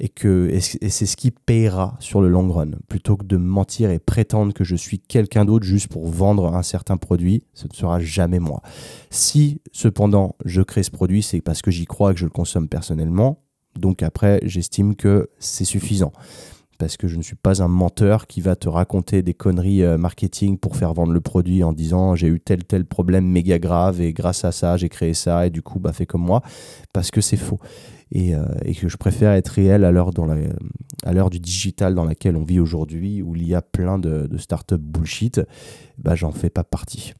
[0.00, 2.70] et que c'est ce qui payera sur le long run.
[2.88, 6.62] Plutôt que de mentir et prétendre que je suis quelqu'un d'autre juste pour vendre un
[6.62, 8.62] certain produit ce ne sera jamais moi.
[9.10, 12.30] Si cependant je crée ce produit c'est parce que j'y crois et que je le
[12.30, 13.42] consomme personnellement.
[13.76, 16.12] Donc après j'estime que c'est suffisant.
[16.78, 19.98] Parce que je ne suis pas un menteur qui va te raconter des conneries euh,
[19.98, 24.00] marketing pour faire vendre le produit en disant j'ai eu tel tel problème méga grave
[24.00, 26.40] et grâce à ça j'ai créé ça et du coup bah fais comme moi.
[26.92, 27.58] Parce que c'est faux
[28.16, 30.10] euh, et, que je préfère être réel à l'heure,
[31.30, 34.76] du digital dans laquelle on vit aujourd'hui, où il y a plein de, de startups
[34.78, 35.40] bullshit,
[35.98, 37.14] bah, j'en fais pas partie.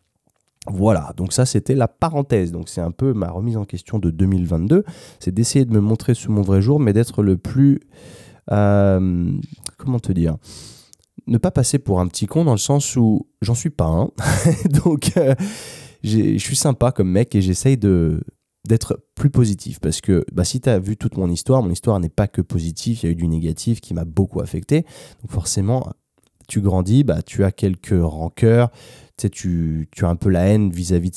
[0.70, 2.53] Voilà, donc ça c'était la parenthèse.
[2.53, 4.85] Donc c'est un peu ma remise en question de 2022.
[5.20, 7.81] C'est d'essayer de me montrer sous mon vrai jour, mais d'être le plus.
[8.51, 9.31] Euh,
[9.77, 10.37] comment te dire
[11.27, 14.11] Ne pas passer pour un petit con dans le sens où j'en suis pas un.
[14.85, 15.35] donc euh,
[16.03, 18.20] je suis sympa comme mec et j'essaye de,
[18.68, 21.98] d'être plus positif parce que bah, si tu as vu toute mon histoire, mon histoire
[21.98, 24.83] n'est pas que positive, il y a eu du négatif qui m'a beaucoup affecté.
[25.22, 25.92] Donc forcément,
[26.46, 28.70] tu grandis, bah, tu as quelques rancœurs,
[29.26, 31.16] tu, as un peu la haine vis-à-vis de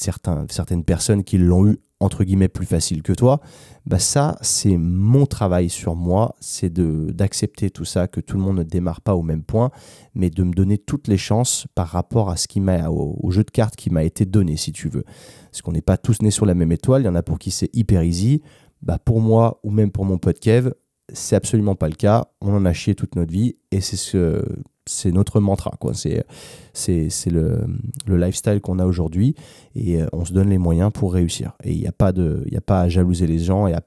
[0.49, 3.41] certaines personnes qui l'ont eu entre guillemets plus facile que toi,
[3.85, 8.57] bah ça c'est mon travail sur moi, c'est d'accepter tout ça, que tout le monde
[8.57, 9.69] ne démarre pas au même point,
[10.15, 13.43] mais de me donner toutes les chances par rapport à ce qui m'a au, jeu
[13.43, 15.03] de cartes qui m'a été donné si tu veux.
[15.51, 17.37] Parce qu'on n'est pas tous nés sur la même étoile, il y en a pour
[17.37, 18.41] qui c'est hyper easy,
[18.81, 20.71] bah pour moi ou même pour mon pote Kev,
[21.13, 22.25] c'est absolument pas le cas.
[22.41, 24.43] On en a chié toute notre vie et c'est ce,
[24.91, 25.71] c'est notre mantra.
[25.80, 25.93] Quoi.
[25.93, 26.25] C'est,
[26.73, 27.65] c'est, le,
[28.06, 29.36] le, lifestyle qu'on a aujourd'hui
[29.75, 31.54] et euh, on se donne les moyens pour réussir.
[31.63, 33.82] Et il n'y a, pas y a pas à jalouser les gens et à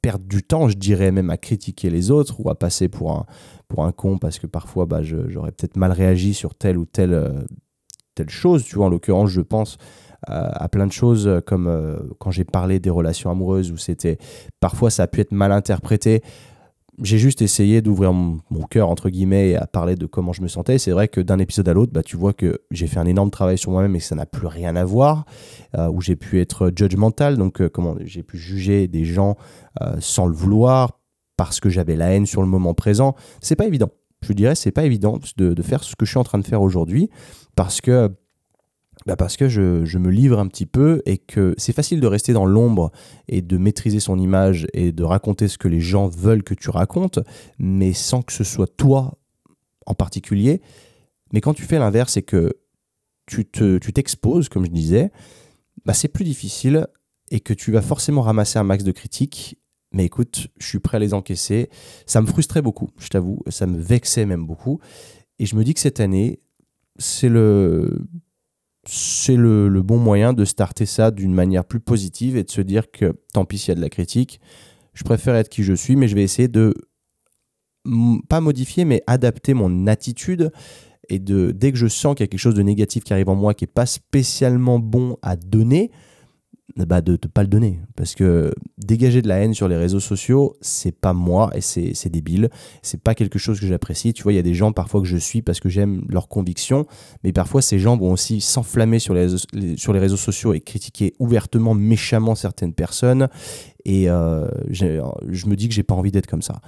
[0.00, 3.26] perdre du temps, je dirais même à critiquer les autres ou à passer pour un,
[3.66, 7.14] pour un con parce que parfois bah, j'aurais peut-être mal réagi sur telle ou telle,
[7.14, 7.32] euh,
[8.14, 8.64] telle chose.
[8.64, 9.76] Tu vois, en l'occurrence, je pense
[10.26, 14.18] à plein de choses comme euh, quand j'ai parlé des relations amoureuses où c'était
[14.58, 16.22] parfois ça a pu être mal interprété
[17.02, 20.48] j'ai juste essayé d'ouvrir mon, cœur, entre guillemets, et à parler de comment je me
[20.48, 20.78] sentais.
[20.78, 23.30] C'est vrai que d'un épisode à l'autre, bah, tu vois que j'ai fait un énorme
[23.30, 25.24] travail sur moi-même et que ça n'a plus rien à voir,
[25.76, 29.36] euh, où j'ai pu être judgmental, donc euh, comment j'ai pu juger des gens
[29.80, 31.00] euh, sans le vouloir,
[31.36, 33.14] parce que j'avais la haine sur le moment présent.
[33.40, 33.90] C'est pas évident.
[34.22, 36.46] Je dirais, c'est pas évident de, de, faire ce que je suis en train de
[36.46, 37.08] faire aujourd'hui,
[37.54, 38.10] parce que
[39.06, 42.32] bah parce que je, me livre un petit peu et que c'est facile de rester
[42.32, 42.90] dans l'ombre
[43.28, 46.70] et de maîtriser son image et de raconter ce que les gens veulent que tu
[46.70, 47.20] racontes,
[47.58, 49.18] mais sans que ce soit toi
[49.86, 50.60] en particulier.
[51.32, 52.54] Mais quand tu fais l'inverse et que
[53.26, 55.10] tu t'exposes, te, tu comme je disais,
[55.84, 56.86] bah c'est plus difficile
[57.30, 59.58] et que tu vas forcément ramasser un max de critiques.
[59.92, 61.70] Mais écoute, je suis prêt à les encaisser.
[62.06, 63.40] Ça me frustrait beaucoup, je t'avoue.
[63.48, 64.80] Ça me vexait même beaucoup.
[65.38, 66.40] Et je me dis que cette année,
[66.98, 68.00] c'est le
[68.84, 72.90] c'est le, bon moyen de starter ça d'une manière plus positive et de se dire
[72.90, 74.40] que tant pis s'il y a de la critique,
[74.94, 76.74] je préfère être qui je suis, mais je vais essayer de
[78.28, 80.50] pas modifier, mais adapter mon attitude
[81.08, 83.28] et de dès que je sens qu'il y a quelque chose de négatif qui arrive
[83.28, 85.90] en moi qui n'est pas spécialement bon à donner,
[86.84, 87.80] bah de ne pas le donner.
[87.96, 92.08] Parce que dégager de la haine sur les réseaux sociaux, c'est pas moi et c'est
[92.08, 92.50] débile.
[92.82, 94.12] C'est pas quelque chose que j'apprécie.
[94.12, 96.28] Tu vois, il y a des gens parfois que je suis parce que j'aime leurs
[96.28, 96.86] convictions,
[97.24, 99.36] mais parfois ces gens vont aussi s'enflammer sur les,
[99.76, 103.28] sur les réseaux sociaux et critiquer ouvertement, méchamment certaines personnes.
[103.84, 106.60] Et euh, je me dis que j'ai pas envie d'être comme ça.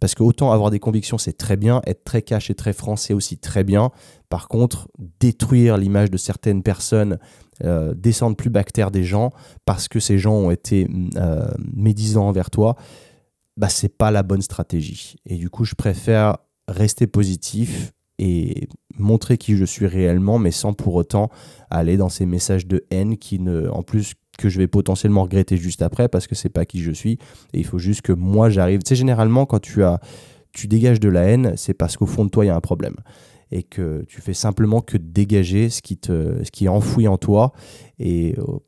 [0.00, 2.96] Parce que autant avoir des convictions, c'est très bien, être très cash et très franc,
[2.96, 3.90] c'est aussi très bien.
[4.28, 7.18] Par contre, détruire l'image de certaines personnes,
[7.64, 9.30] euh, descendre plus bactère des gens
[9.64, 12.76] parce que ces gens ont été euh, médisants envers toi,
[13.56, 15.16] bah c'est pas la bonne stratégie.
[15.26, 20.74] Et du coup, je préfère rester positif et montrer qui je suis réellement, mais sans
[20.74, 21.30] pour autant
[21.70, 25.58] aller dans ces messages de haine qui ne, en plus, que je vais potentiellement regretter
[25.58, 27.18] juste après parce que c'est pas qui je suis.
[27.52, 28.82] Et il faut juste que moi j'arrive.
[28.82, 30.00] Tu sais, généralement, quand tu as,
[30.52, 32.60] tu dégages de la haine, c'est parce qu'au fond de toi il y a un
[32.60, 32.96] problème.
[33.50, 37.18] Et que tu fais simplement que dégager ce qui te, ce qui est enfoui en
[37.18, 37.52] toi.
[37.98, 38.58] Et euh,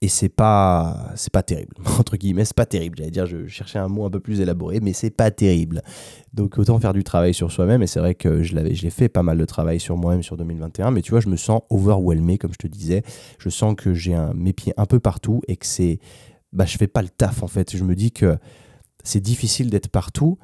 [0.00, 2.98] et c'est pas c'est pas terrible entre guillemets c'est pas terrible.
[2.98, 5.82] J'allais dire je cherchais un mot un peu plus élaboré mais c'est pas terrible.
[6.34, 9.08] Donc autant faire du travail sur soi-même et c'est vrai que je l'avais j'ai fait
[9.08, 12.38] pas mal de travail sur moi-même sur 2021 mais tu vois je me sens overwhelmé
[12.38, 13.02] comme je te disais.
[13.38, 15.98] Je sens que j'ai mes pieds un peu partout et que c'est
[16.52, 17.76] bah je fais pas le taf en fait.
[17.76, 18.36] Je me dis que
[19.04, 20.38] c'est difficile d'être partout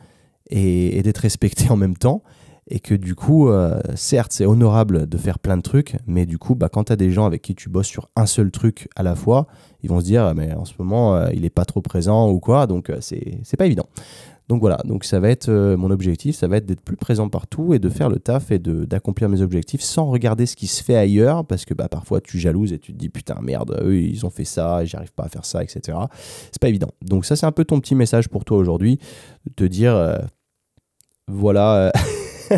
[0.51, 2.23] et, d'être respecté en même temps.
[2.69, 6.37] Et que du coup, euh, certes, c'est honorable de faire plein de trucs, mais du
[6.37, 8.89] coup, bah, quand tu as des gens avec qui tu bosses sur un seul truc
[8.97, 9.47] à la fois,
[9.83, 12.41] ils vont se dire, mais en ce moment, euh, il n'est pas trop présent ou
[12.41, 13.87] quoi, donc euh, c'est pas évident.
[14.49, 17.75] Donc voilà, donc ça va être mon objectif, ça va être d'être plus présent partout
[17.75, 20.95] et de faire le taf et d'accomplir mes objectifs sans regarder ce qui se fait
[20.95, 24.25] ailleurs parce que bah, parfois tu jalouses et tu te dis putain merde, eux ils
[24.25, 25.99] ont fait ça j'arrive pas à faire ça, etc.
[26.53, 26.91] C'est pas évident.
[27.03, 29.01] Donc ça c'est un peu ton petit message pour toi aujourd'hui,
[29.47, 30.17] de te dire
[31.27, 31.91] voilà.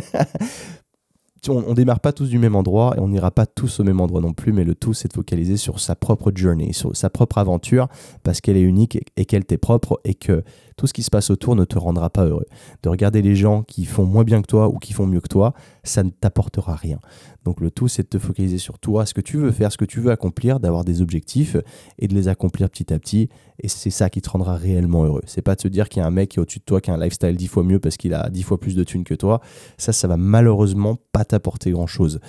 [1.48, 4.01] On, on, démarre pas tous du même endroit et on n'ira pas tous au même
[4.01, 7.11] endroit non plus, mais le tout c'est de focaliser sur sa propre journey, sur sa
[7.11, 7.88] propre aventure,
[8.22, 10.42] parce qu'elle est unique et qu'elle t'est propre et que
[10.79, 12.47] tout ce qui se passe autour ne te rendra pas heureux.
[12.83, 15.29] De regarder les gens qui font moins bien que toi ou qui font mieux que
[15.29, 17.01] toi, ça ne t'apportera rien.
[17.45, 19.79] Donc le tout, c'est de te focaliser sur toi, ce que tu veux faire, ce
[19.79, 21.57] que tu veux accomplir, d'avoir des objectifs
[21.99, 23.29] et de les accomplir petit à petit.
[23.61, 25.23] Et c'est ça qui te rendra réellement heureux.
[25.27, 26.81] C'est pas de se dire qu'il y a un mec qui est au-dessus de toi,
[26.81, 29.03] qui a un lifestyle dix fois mieux parce qu'il a dix fois plus de thunes
[29.03, 29.41] que toi.
[29.79, 32.21] Ça, ça va malheureusement pas t'apporter grand-chose.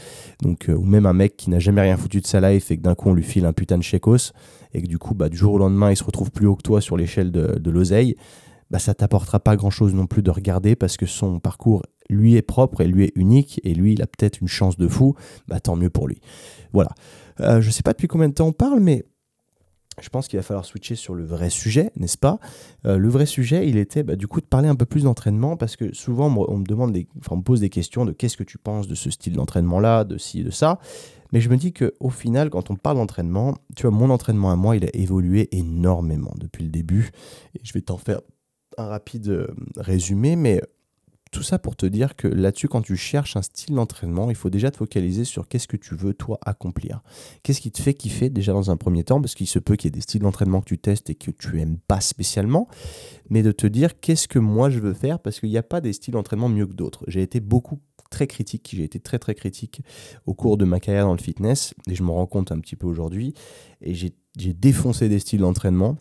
[0.41, 2.77] Donc, euh, ou même un mec qui n'a jamais rien foutu de sa life et
[2.77, 4.31] que d'un coup on lui file un putain de chèquos
[4.73, 6.63] et que du coup, bah, du jour au lendemain, il se retrouve plus haut que
[6.63, 8.15] toi sur l'échelle de, l'oseille,
[8.69, 12.41] bah, ça t'apportera pas grand-chose non plus de regarder parce que son parcours, lui, est
[12.41, 15.15] propre et lui est unique et lui, il a peut-être une chance de fou,
[15.47, 16.21] bah, tant mieux pour lui.
[16.73, 16.91] Voilà.
[17.39, 19.05] Euh, je sais pas depuis combien de temps on parle, mais
[20.01, 22.39] je pense qu'il va falloir switcher sur le vrai sujet, n'est-ce pas?
[22.85, 25.57] Euh, Le vrai sujet, il était bah, du coup de parler un peu plus d'entraînement
[25.57, 29.09] parce que souvent on me, pose des questions de qu'est-ce que tu penses de ce
[29.09, 30.79] style d'entraînement-là, de ci, de ça.
[31.31, 34.55] Mais je me dis qu'au final, quand on parle d'entraînement, tu vois, mon entraînement à
[34.55, 37.11] moi, il a évolué énormément depuis le début.
[37.55, 38.21] Et je vais t'en faire
[38.77, 40.61] un rapide euh, résumé, mais
[41.31, 44.49] tout ça pour te dire que là-dessus, quand tu cherches un style d'entraînement, il faut
[44.49, 47.01] déjà te focaliser sur qu'est-ce que tu veux, toi, accomplir.
[47.43, 49.87] Qu'est-ce qui te fait kiffer déjà dans un premier temps, parce qu'il se peut qu'il
[49.87, 52.67] y ait des styles d'entraînement que tu testes et que tu aimes pas spécialement,
[53.29, 55.81] mais de te dire qu'est-ce que moi je veux faire, parce qu'il n'y a pas
[55.81, 57.03] des styles d'entraînement mieux que d'autres.
[57.07, 59.83] J'ai été beaucoup très critique, j'ai été très très critique
[60.25, 62.75] au cours de ma carrière dans le fitness, et je me rends compte un petit
[62.75, 63.33] peu aujourd'hui,
[63.81, 64.13] et j'ai
[64.53, 65.97] défoncé des styles d'entraînement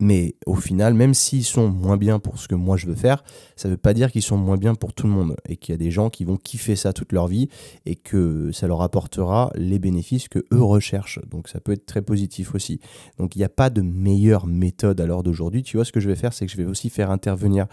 [0.00, 3.24] mais au final, même s'ils sont moins bien pour ce que moi je veux faire,
[3.56, 5.72] ça ne veut pas dire qu'ils sont moins bien pour tout le monde et qu'il
[5.72, 7.48] y a des gens qui vont kiffer ça toute leur vie
[7.86, 11.20] et que ça leur apportera les bénéfices que eux recherchent.
[11.30, 12.80] Donc ça peut être très positif aussi.
[13.18, 15.62] Donc il n'y a pas de meilleure méthode à l'heure d'aujourd'hui.
[15.62, 17.66] Tu vois, ce que je vais faire, c'est que je vais aussi faire intervenir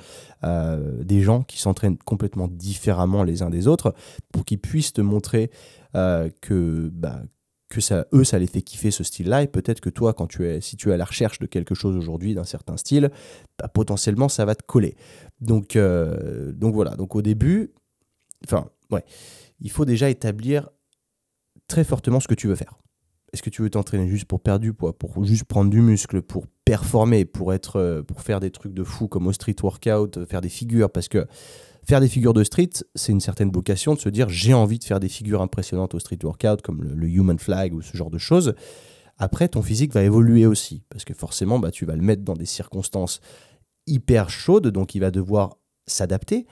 [0.44, 3.94] euh, des gens qui s'entraînent complètement différemment les uns des autres
[4.32, 5.52] pour qu'ils puissent te montrer
[5.96, 7.22] euh, que bah,
[7.74, 9.44] que ça, eux, ça les fait kiffer ce style-là.
[9.44, 11.76] Et peut-être que toi, quand tu es, si tu es à la recherche de quelque
[11.76, 13.12] chose aujourd'hui, d'un certain style,
[13.58, 14.96] bah, potentiellement, ça va te coller.
[15.42, 16.96] Donc, euh, donc voilà.
[16.96, 17.72] Donc au début,
[18.46, 19.04] enfin, ouais,
[19.60, 20.70] il faut déjà établir
[21.68, 22.80] très fortement ce que tu veux faire.
[23.34, 26.22] Est-ce que tu veux t'entraîner juste pour perdre du poids, pour juste prendre du muscle,
[26.22, 30.26] pour performer, pour être, euh, pour faire des trucs de fou comme au street workout,
[30.26, 31.26] faire des figures, parce que
[31.86, 34.84] Faire des figures de street, c'est une certaine vocation de se dire j'ai envie de
[34.84, 38.18] faire des figures impressionnantes au street workout comme le, human flag ou ce genre de
[38.18, 38.56] choses.
[39.18, 42.36] Après, ton physique va évoluer aussi parce que forcément, bah, tu vas le mettre dans
[42.36, 43.20] des circonstances
[43.86, 46.48] hyper chaudes, donc il va devoir s'adapter.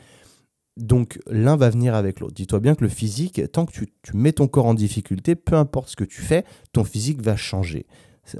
[0.77, 2.33] Donc l'un va venir avec l'autre.
[2.33, 5.55] Dis-toi bien que le physique, tant que tu, tu, mets ton corps en difficulté, peu
[5.55, 7.87] importe ce que tu fais, ton physique va changer.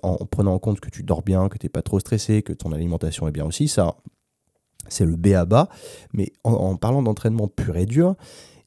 [0.03, 2.53] En, prenant en compte que tu dors bien, que tu n'es pas trop stressé, que
[2.53, 3.97] ton alimentation est bien aussi, ça,
[4.91, 5.69] c'est le B à bas.
[6.13, 8.15] Mais en, parlant d'entraînement pur et dur,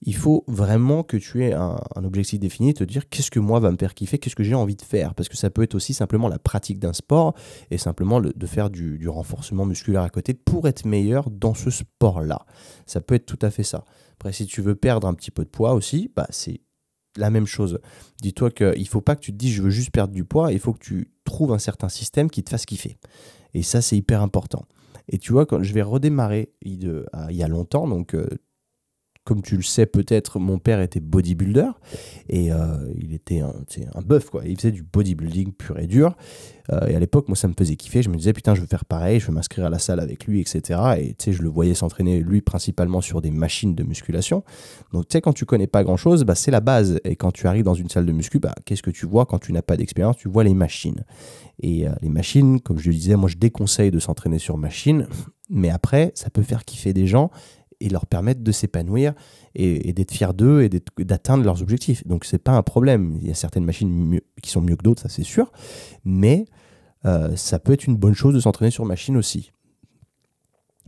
[0.03, 3.71] il faut vraiment que tu aies un, objectif défini, te dire qu'est-ce que moi va
[3.71, 5.15] me faire kiffer, qu'est-ce que j'ai envie de faire.
[5.15, 7.35] Parce que ça peut être aussi simplement la pratique d'un sport
[7.71, 12.45] et simplement de faire du, renforcement musculaire à côté pour être meilleur dans ce sport-là.
[12.87, 13.85] Ça peut être tout à fait ça.
[14.15, 16.61] Après, si tu veux perdre un petit peu de poids aussi, bah, c'est
[17.17, 17.81] la même chose.
[18.21, 20.53] Dis-toi qu'il ne faut pas que tu te dises je veux juste perdre du poids,
[20.53, 22.99] il faut que tu trouves un certain système qui te fasse kiffer.
[23.55, 24.67] Et ça, c'est hyper important.
[25.09, 28.27] Et tu vois, quand je vais redémarrer il, y a longtemps, donc euh,
[29.25, 31.69] comme tu le sais peut-être, mon père était bodybuilder
[32.29, 33.55] et euh, il était un,
[33.95, 34.43] un bœuf, quoi.
[34.45, 36.15] Il faisait du bodybuilding pur et dur.
[36.73, 38.03] Euh, et à l'époque, moi, ça me faisait kiffer.
[38.03, 40.27] Je me disais, putain, je veux faire pareil, je veux m'inscrire à la salle avec
[40.27, 40.81] lui, etc.
[40.99, 44.45] Et tu sais, je le voyais s'entraîner, lui, principalement sur des machines de musculation.
[44.93, 47.01] Donc, tu sais, quand tu connais pas grand chose, bah, c'est la base.
[47.05, 49.39] Et quand tu arrives dans une salle de muscu, bah, qu'est-ce que tu vois quand
[49.39, 50.17] tu n'as pas d'expérience?
[50.17, 51.05] Tu vois les machines.
[51.61, 55.07] Et euh, les machines, comme je le disais, moi, je déconseille de s'entraîner sur machine.
[55.51, 57.31] Mais après, ça peut faire kiffer des gens
[57.81, 59.15] et leur permettre de s'épanouir
[59.55, 62.07] et, d'être fiers d'eux et d'atteindre leurs objectifs.
[62.07, 63.19] Donc c'est pas un problème.
[63.21, 65.53] Il y a certaines machines qui sont mieux que d'autres, ça c'est sûr,
[66.05, 66.47] mais
[67.05, 69.53] euh, ça peut être une bonne chose de s'entraîner sur machine aussi.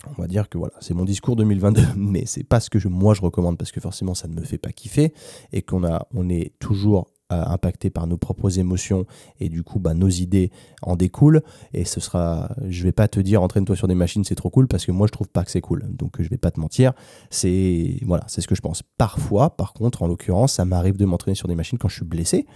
[0.07, 3.14] On va dire que voilà, c'est mon discours 2022, mais c'est pas ce que moi
[3.14, 5.12] je recommande parce que forcément ça ne me fait pas kiffer
[5.53, 5.83] et qu'on
[6.14, 9.06] on est toujours impacté par nos propres émotions
[9.40, 10.50] et du coup bah, nos idées
[10.82, 11.42] en découlent.
[11.72, 14.68] Et ce sera je vais pas te dire entraîne-toi sur des machines c'est trop cool
[14.68, 15.84] parce que moi je trouve pas que c'est cool.
[15.88, 16.92] Donc je vais pas te mentir.
[17.30, 18.82] C'est voilà c'est ce que je pense.
[18.96, 22.04] Parfois par contre en l'occurrence ça m'arrive de m'entraîner sur des machines quand je suis
[22.04, 22.46] blessé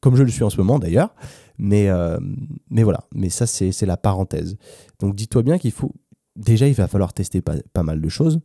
[0.00, 1.14] comme je le suis en ce moment d'ailleurs.
[1.58, 2.18] Mais euh,
[2.70, 3.00] mais voilà.
[3.14, 4.56] Mais ça c'est la parenthèse.
[5.00, 5.92] Donc dis-toi bien qu'il faut
[6.36, 8.40] déjà il va falloir tester pas, pas mal de choses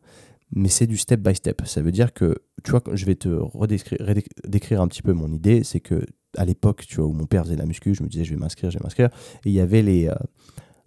[0.55, 1.61] mais c'est du step by step.
[1.65, 5.63] Ça veut dire que, tu vois, je vais te redécrire un petit peu mon idée,
[5.63, 6.05] c'est que
[6.37, 8.39] à l'époque, tu vois, où mon père faisait la muscu, je me disais, je vais
[8.39, 9.09] m'inscrire, je vais m'inscrire,
[9.45, 10.15] et il y avait les, euh,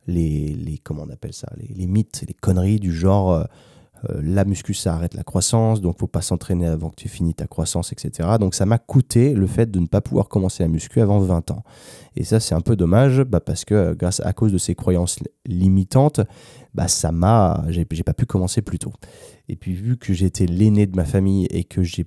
[0.07, 3.45] les, les, comment on appelle ça, les, mythes, les conneries du genre, euh,
[4.11, 7.35] euh, la muscu, ça arrête la croissance, donc faut pas s'entraîner avant que tu finis
[7.35, 8.29] ta croissance, etc.
[8.39, 11.51] Donc ça m'a coûté le fait de ne pas pouvoir commencer la muscu avant 20
[11.51, 11.63] ans.
[12.15, 15.19] Et ça, c'est un peu dommage, bah, parce que grâce à cause de ces croyances
[15.47, 16.21] limitantes,
[16.75, 18.93] bah, ça m'a, j'ai pas pu commencer plus tôt.
[19.49, 22.07] Et puis vu que j'étais l'aîné de ma famille et que j'ai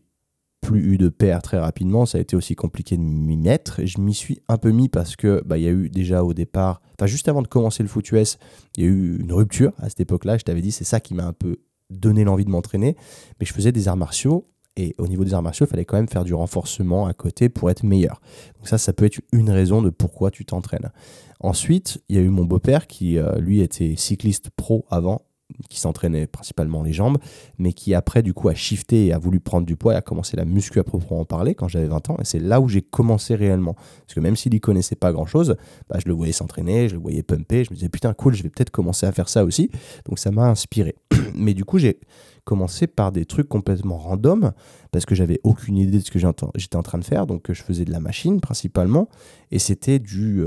[0.61, 3.83] plus eu de père très rapidement, ça a été aussi compliqué de m'y mettre.
[3.83, 6.81] Je m'y suis un peu mis parce que bah, y a eu déjà au départ,
[6.93, 8.37] enfin juste avant de commencer le foot US,
[8.77, 10.37] il y a eu une rupture à cette époque-là.
[10.37, 11.57] Je t'avais dit, c'est ça qui m'a un peu
[11.89, 12.95] donné l'envie de m'entraîner.
[13.39, 15.97] Mais je faisais des arts martiaux et au niveau des arts martiaux, il fallait quand
[15.97, 18.21] même faire du renforcement à côté pour être meilleur.
[18.57, 20.91] Donc ça, ça peut être une raison de pourquoi tu t'entraînes.
[21.39, 25.23] Ensuite, il y a eu mon beau-père qui, euh, lui, était cycliste pro avant
[25.69, 27.17] qui s'entraînait principalement les jambes,
[27.57, 30.01] mais qui après du coup a shifté et a voulu prendre du poids et a
[30.01, 32.17] commencé la muscu à proprement parler quand j'avais 20 ans.
[32.19, 33.73] Et c'est là où j'ai commencé réellement.
[33.73, 35.55] Parce que même s'il y connaissait pas grand chose,
[35.89, 38.43] bah, je le voyais s'entraîner, je le voyais pumper, je me disais putain cool, je
[38.43, 39.69] vais peut-être commencer à faire ça aussi.
[40.05, 40.95] Donc ça m'a inspiré.
[41.35, 41.99] mais du coup j'ai
[42.43, 44.51] commencé par des trucs complètement random
[44.91, 47.27] parce que j'avais aucune idée de ce que j'étais en train de faire.
[47.27, 49.09] Donc je faisais de la machine principalement
[49.51, 50.43] et c'était du...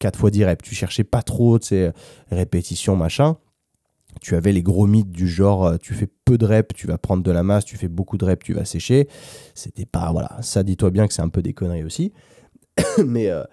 [0.00, 0.68] 4 euh, fois 10 reps.
[0.68, 1.92] Tu cherchais pas trop, tu sais,
[2.30, 3.36] répétitions, machin
[4.20, 6.98] tu avais les gros mythes du genre euh, tu fais peu de reps, tu vas
[6.98, 9.08] prendre de la masse, tu fais beaucoup de reps, tu vas sécher.
[9.54, 12.12] C'était pas voilà, ça dis-toi bien que c'est un peu des conneries aussi.
[13.06, 13.44] mais euh,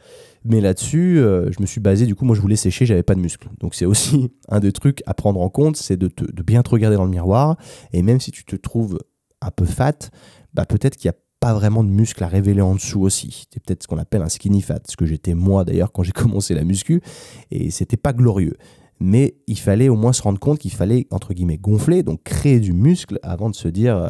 [0.43, 3.15] mais là-dessus, euh, je me suis basé du coup moi je voulais sécher, j'avais pas
[3.15, 3.49] de muscles.
[3.59, 6.69] Donc c'est aussi un des trucs à prendre en compte, c'est de, de, bien te
[6.69, 7.57] regarder dans le miroir
[7.93, 8.99] et même si tu te trouves
[9.41, 10.09] un peu fat,
[10.53, 13.47] bah peut-être qu'il y a pas vraiment de muscles à révéler en dessous aussi.
[13.51, 16.11] C'est peut-être ce qu'on appelle un skinny fat, ce que j'étais moi d'ailleurs quand j'ai
[16.13, 17.01] commencé la muscu,
[17.49, 18.55] et c'était pas glorieux
[19.01, 22.59] mais il fallait au moins se rendre compte qu'il fallait, entre guillemets, gonfler, donc créer
[22.59, 24.09] du muscle avant de se dire, euh,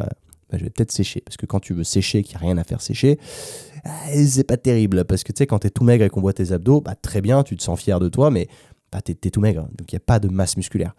[0.50, 1.22] bah, je vais peut-être sécher.
[1.22, 3.18] Parce que quand tu veux sécher, qu'il n'y a rien à faire sécher,
[3.86, 5.06] euh, c'est pas terrible.
[5.06, 6.94] Parce que tu sais, quand tu es tout maigre et qu'on voit tes abdos, bah,
[6.94, 8.48] très bien, tu te sens fier de toi, mais
[8.92, 10.94] bah, tu es, tout maigre, donc il n'y a pas de masse musculaire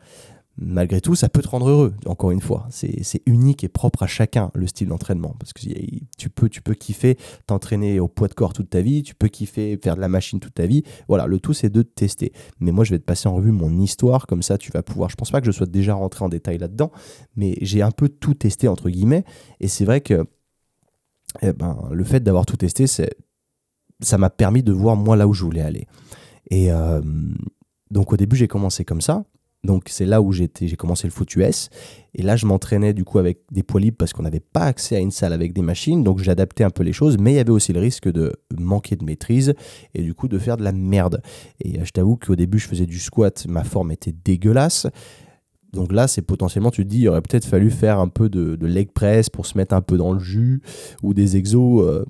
[0.58, 2.68] malgré tout, ça peut te rendre heureux, encore une fois.
[2.70, 5.36] C'est unique et propre à chacun, le style d'entraînement.
[5.40, 5.62] Parce que
[6.18, 9.28] tu peux, tu peux kiffer t'entraîner au poids de corps toute ta vie, tu peux
[9.28, 10.84] kiffer faire de la machine toute ta vie.
[11.08, 12.34] Voilà, le tout, c'est de tester.
[12.60, 15.10] Mais moi, je vais te passer en revue mon histoire, comme ça, tu vas pouvoir.
[15.10, 16.92] Je pense pas que je sois déjà rentré en détail là-dedans,
[17.36, 19.24] mais j'ai un peu tout testé, entre guillemets.
[19.60, 20.26] Et c'est vrai que
[21.42, 25.34] eh ben, le fait d'avoir tout testé, ça m'a permis de voir moi là où
[25.34, 25.88] je voulais aller.
[26.52, 27.02] Et euh,
[27.90, 29.26] donc, au début, j'ai commencé comme ça.
[29.64, 31.70] Donc c'est là où j'ai commencé le foot US.
[32.16, 34.98] Et là, je m'entraînais du coup avec des poids libres parce qu'on n'avait pas accès
[34.98, 36.04] à une salle avec des machines.
[36.04, 38.98] Donc j'adaptais un peu les choses, mais il y avait aussi le risque de manquer
[38.98, 39.54] de maîtrise
[39.94, 41.22] et du coup de faire de la merde.
[41.62, 44.88] Et euh, je t'avoue qu'au début, je faisais du squat, ma forme était dégueulasse.
[45.72, 48.58] Donc là, c'est potentiellement, tu te dis, il aurait peut-être fallu faire un peu de,
[48.66, 50.62] leg press pour se mettre un peu dans le jus
[51.02, 52.06] ou des exos euh,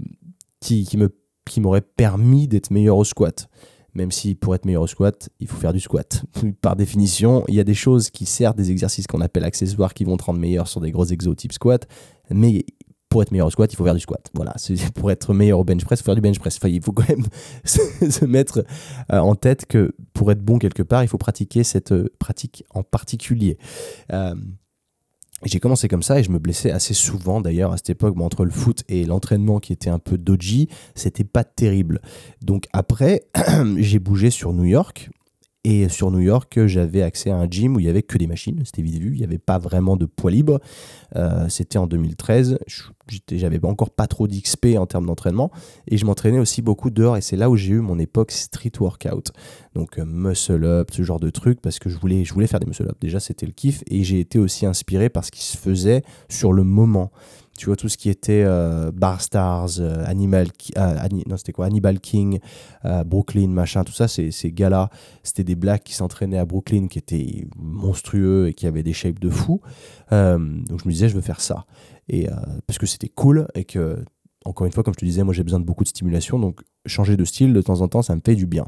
[0.59, 0.97] qui
[1.61, 3.47] m'auraient permis d'être meilleur au squat
[3.93, 6.23] même si pour être meilleur au squat, il faut faire du squat.
[6.61, 10.03] Par définition, il y a des choses qui servent des exercices qu'on appelle accessoires qui
[10.03, 11.87] vont te rendre meilleur sur des gros exos type squat,
[12.29, 12.65] mais
[13.13, 14.31] pour être meilleur au squat, il faut faire du squat.
[14.33, 14.55] Voilà,
[14.95, 16.59] pour être meilleur au bench press, il faut faire du bench press.
[16.63, 17.25] Il faut quand même
[17.63, 18.65] se mettre
[19.11, 22.63] euh, en tête que pour être bon quelque part, il faut pratiquer cette euh, pratique
[22.71, 23.59] en particulier.
[24.11, 24.33] Euh,
[25.45, 28.45] j'ai commencé comme ça et je me blessais assez souvent d'ailleurs à cette époque, entre
[28.45, 32.01] le foot et l'entraînement qui était un peu dodgy, c'était pas terrible.
[32.41, 33.23] Donc après,
[33.77, 35.09] j'ai bougé sur New York
[35.65, 38.27] et sur New York, j'avais accès à un gym où il y avait que des
[38.27, 40.59] machines, c'était vite vu, il n'y avait pas vraiment de poids libre.
[41.15, 42.59] Euh, c'était en 2013,
[43.31, 45.51] j'avais encore pas trop d'XP en termes d'entraînement
[45.87, 48.73] et je m'entraînais aussi beaucoup dehors et c'est là où j'ai eu mon époque street
[48.79, 49.31] workout.
[49.73, 52.83] Donc euh, muscle up, ce genre de trucs parce que je voulais faire des muscle
[52.83, 52.97] up.
[52.99, 56.51] Déjà, c'était le kiff et j'ai été aussi inspiré par ce qui se faisait sur
[56.51, 57.11] le moment.
[57.57, 61.67] Tu vois, tout ce qui était euh, Bar Stars, euh, Animal, euh, non, c'était quoi,
[61.67, 62.39] Hannibal King,
[63.05, 64.89] Brooklyn, machin, tout ça, ces, ces gars-là,
[65.21, 69.19] c'était des blacks qui s'entraînaient à Brooklyn, qui étaient monstrueux et qui avaient des shapes
[69.19, 69.61] de fou.
[70.11, 71.65] donc je me disais, je veux faire ça.
[72.09, 72.27] Et,
[72.67, 74.03] parce que c'était cool et que,
[74.45, 76.61] encore une fois, comme je te disais, moi j'ai besoin de beaucoup de stimulation, donc
[76.85, 78.65] changer de style de temps en temps, ça me fait du bien.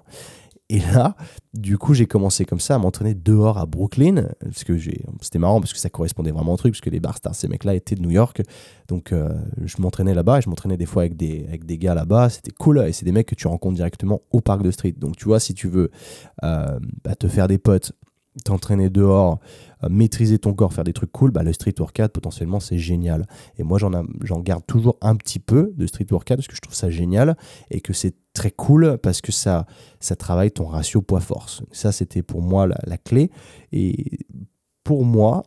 [0.70, 1.16] Et là,
[1.54, 4.76] du coup, j'ai commencé comme ça à m'entraîner dehors à Brooklyn, parce que
[5.22, 7.48] c'était marrant, parce que ça correspondait vraiment au truc, parce que les bar stars, ces
[7.48, 8.42] mecs-là étaient de New York.
[8.88, 9.30] Donc, euh,
[9.64, 12.30] je m'entraînais là-bas, et je m'entraînais des fois avec des, gars là-bas.
[12.30, 14.96] C'était cool, et c'est des mecs que tu rencontres directement au parc de street.
[14.98, 15.92] Donc, tu vois, si tu veux
[16.44, 17.94] euh, bah, te faire des potes,
[18.44, 19.40] t'entraîner dehors,
[19.84, 23.28] euh, maîtriser ton corps, faire des trucs cool, bah, le street workout, potentiellement, c'est génial.
[23.58, 26.76] Et moi, j'en garde toujours un petit peu de street workout, parce que je trouve
[26.76, 27.38] ça génial,
[27.72, 29.66] et que c'est très cool parce que ça,
[30.00, 31.64] ça travaille ton ratio poids-force.
[31.72, 33.32] Ça, c'était pour moi la, clé.
[33.72, 34.20] Et
[34.84, 35.44] pour moi,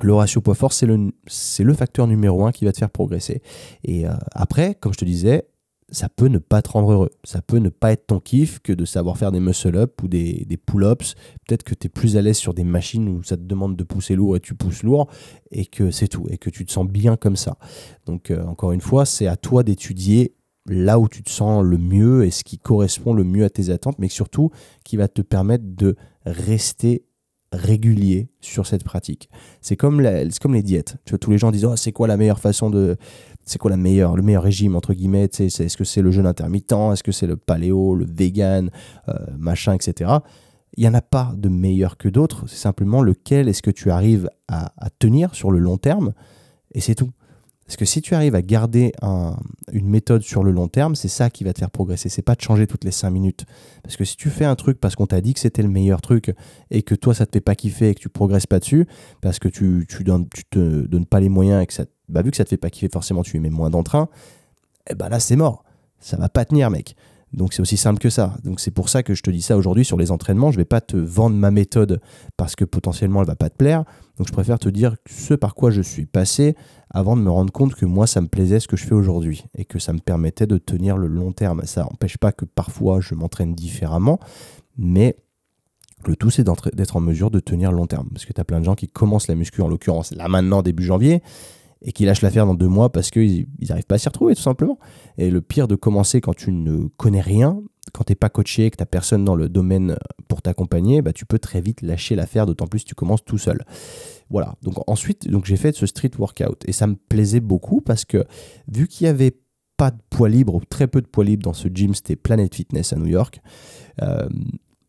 [0.00, 1.12] le ratio poids-force, c'est le,
[1.58, 3.42] le facteur numéro un qui va te faire progresser.
[3.84, 5.48] Et euh, après, comme je te disais,
[5.90, 7.10] ça peut ne pas te rendre heureux.
[7.24, 10.44] Ça peut ne pas être ton kiff que de savoir faire des muscle-up ou des,
[10.48, 11.14] des pull-ups.
[11.46, 13.84] Peut-être que tu es plus à l'aise sur des machines où ça te demande de
[13.84, 15.08] pousser lourd et tu pousses lourd
[15.50, 16.26] et que c'est tout.
[16.28, 17.56] Et que tu te sens bien comme ça.
[18.06, 20.34] Donc, euh, encore une fois, c'est à toi d'étudier
[20.68, 23.70] là où tu te sens le mieux et ce qui correspond le mieux à tes
[23.70, 24.50] attentes, mais surtout
[24.84, 27.04] qui va te permettre de rester
[27.56, 29.28] régulier sur cette pratique.
[29.60, 30.96] C'est comme, les diètes.
[31.04, 32.96] Tous les gens disent oh, c'est quoi la meilleure façon de.
[33.44, 36.72] C'est quoi la meilleure, le meilleur régime, entre guillemets Est-ce que c'est le jeûne intermittent
[36.92, 38.70] Est-ce que c'est le paléo, le vegan,
[39.08, 40.10] euh, machin, etc.
[40.76, 42.44] Il n'y en a pas de meilleur que d'autres.
[42.48, 46.12] C'est simplement lequel est-ce que tu arrives à tenir sur le long terme.
[46.72, 47.10] Et c'est tout.
[47.66, 48.92] Parce que si tu arrives à garder
[49.72, 52.08] une méthode sur le long terme, c'est ça qui va te faire progresser.
[52.08, 53.44] C'est pas de changer toutes les 5 minutes.
[53.82, 56.00] Parce que si tu fais un truc parce qu'on t'a dit que c'était le meilleur
[56.00, 56.32] truc
[56.70, 58.86] et que toi ça te fait pas kiffer et que tu progresses pas dessus,
[59.20, 62.36] parce que tu, tu, te donnes pas les moyens et que ça, bah, vu que
[62.36, 64.08] ça te fait pas kiffer, forcément tu y mets moins d'entrain,
[64.88, 65.64] et eh bah là c'est mort.
[65.98, 66.94] Ça va pas tenir, mec.
[67.32, 68.36] Donc c'est aussi simple que ça.
[68.44, 70.52] Donc c'est pour ça que je te dis ça aujourd'hui sur les entraînements.
[70.52, 72.00] Je vais pas te vendre ma méthode
[72.36, 73.84] parce que potentiellement elle va pas te plaire.
[74.16, 76.56] Donc je préfère te dire ce par quoi je suis passé
[76.90, 79.44] avant de me rendre compte que moi ça me plaisait ce que je fais aujourd'hui
[79.56, 81.62] et que ça me permettait de tenir le long terme.
[81.64, 84.18] Ça n'empêche pas que parfois je m'entraîne différemment,
[84.76, 85.16] mais
[86.06, 88.08] le tout c'est d'être en mesure de tenir long terme.
[88.12, 90.62] Parce que tu as plein de gens qui commencent la muscu en l'occurrence là maintenant
[90.62, 91.22] début janvier
[91.82, 94.42] et qui lâchent l'affaire dans deux mois parce qu'ils n'arrivent pas à s'y retrouver tout
[94.42, 94.78] simplement.
[95.18, 97.60] Et le pire de commencer quand tu ne connais rien,
[97.92, 99.96] quand tu n'es pas coaché, que tu n'as personne dans le domaine
[100.28, 103.38] pour t'accompagner, bah, tu peux très vite lâcher l'affaire, d'autant plus si tu commences tout
[103.38, 103.64] seul.
[104.30, 108.04] Voilà, donc ensuite donc j'ai fait ce street workout et ça me plaisait beaucoup parce
[108.04, 108.24] que
[108.66, 109.36] vu qu'il y avait
[109.76, 112.52] pas de poids libre ou très peu de poids libre dans ce gym, c'était Planet
[112.54, 113.40] Fitness à New York.
[114.02, 114.28] Euh,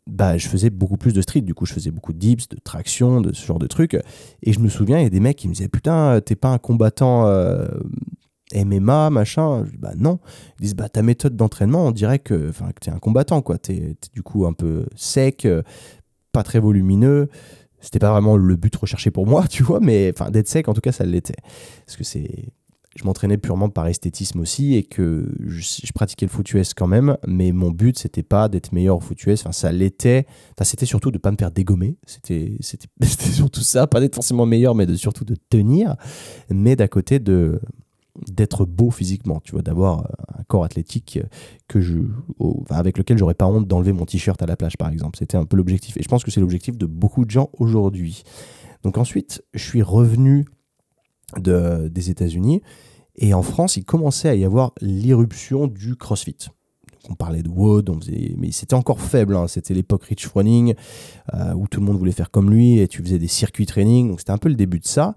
[0.08, 1.42] bah, je faisais beaucoup plus de street.
[1.42, 3.94] Du coup, je faisais beaucoup de dips, de traction, de ce genre de trucs.
[4.42, 6.48] Et je me souviens, il y a des mecs qui me disaient Putain, t'es pas
[6.48, 7.68] un combattant euh,
[8.54, 9.64] MMA, machin.
[9.66, 10.18] Je dis, bah non.
[10.58, 13.58] Ils disent Bah ta méthode d'entraînement, on dirait que, que t'es un combattant, quoi.
[13.58, 15.62] T'es es du coup un peu sec, euh,
[16.32, 17.28] pas très volumineux.
[17.80, 20.74] C'était pas vraiment le but recherché pour moi, tu vois, mais enfin, d'être sec, en
[20.74, 21.36] tout cas, ça l'était.
[21.86, 22.52] Parce que c'est
[22.98, 27.16] je m'entraînais purement par esthétisme aussi et que je, pratiquais le foot US quand même,
[27.28, 30.86] mais mon but c'était pas d'être meilleur au foot US, enfin ça l'était, enfin, c'était
[30.86, 32.56] surtout de pas me faire dégommer, c'était
[33.00, 35.94] surtout ça, pas d'être forcément meilleur, mais de, surtout de tenir,
[36.50, 37.60] mais d'à côté de
[38.26, 41.20] d'être beau physiquement, tu vois, d'avoir un corps athlétique
[41.68, 41.98] que je,
[42.70, 45.18] avec lequel j'aurais pas honte d'enlever mon t-shirt à la plage par exemple.
[45.18, 48.22] C'était un peu l'objectif et je pense que c'est l'objectif de beaucoup de gens aujourd'hui.
[48.82, 50.46] Donc ensuite, je suis revenu
[51.36, 52.62] de, des États-Unis
[53.18, 56.36] et en France, il commençait à y avoir l'irruption du CrossFit.
[57.10, 58.34] on parlait de Wood, on faisait...
[58.38, 59.34] mais c'était encore faible.
[59.36, 59.48] Hein.
[59.48, 60.74] C'était l'époque Rich Froning,
[61.34, 64.08] euh, où tout le monde voulait faire comme lui, et tu faisais des circuits training.
[64.08, 65.16] Donc c'était un peu le début de ça.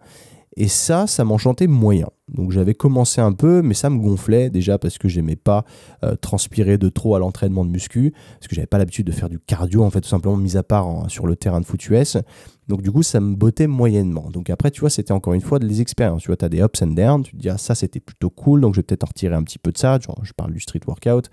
[0.58, 2.08] Et ça, ça m'enchantait moyen.
[2.32, 5.66] Donc j'avais commencé un peu, mais ça me gonflait déjà parce que j'aimais pas
[6.04, 9.30] euh, transpirer de trop à l'entraînement de muscu, parce que j'avais pas l'habitude de faire
[9.30, 12.18] du cardio en fait tout simplement mis à part sur le terrain de foot US.
[12.68, 14.30] Donc du coup, ça me bottait moyennement.
[14.30, 16.22] Donc après, tu vois, c'était encore une fois des expériences.
[16.22, 17.24] Tu vois, tu as des ups and downs.
[17.24, 18.62] Tu te dis, ah, ça, c'était plutôt cool.
[18.62, 19.99] Donc je vais peut-être en retirer un petit peu de ça.
[20.24, 21.30] Je parle du street workout.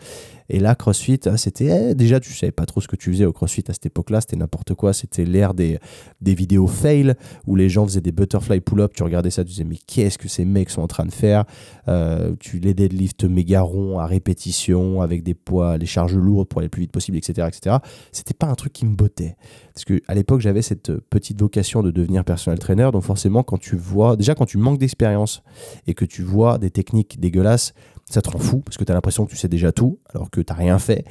[0.48, 1.90] Et là, CrossFit, ah, c'était...
[1.90, 4.20] Eh, déjà, tu savais pas trop ce que tu faisais au CrossFit à cette époque-là.
[4.22, 4.92] C'était n'importe quoi.
[4.92, 5.78] C'était l'ère des,
[6.20, 7.14] des vidéos fail
[7.46, 8.92] où les gens faisaient des butterfly pull-up.
[8.94, 11.44] Tu regardais ça, tu disais, mais qu'est-ce que ces mecs sont en train de faire?
[11.86, 16.60] Euh, Tu les deadlift méga ronds à répétition avec des poids, les charges lourdes pour
[16.60, 17.46] aller le plus vite possible, etc.
[17.46, 17.76] etc.
[18.12, 19.36] C'était pas un truc qui me bottait.
[19.74, 22.90] Parce qu'à l'époque, j'avais cette petite vocation de devenir personnel trainer.
[22.92, 25.42] Donc forcément, quand tu vois, déjà quand tu manques d'expérience
[25.86, 27.74] et que tu vois des techniques dégueulasses,
[28.10, 30.30] ça te rend fou parce que tu as l'impression que tu sais déjà tout alors
[30.30, 31.04] que tu n'as rien fait.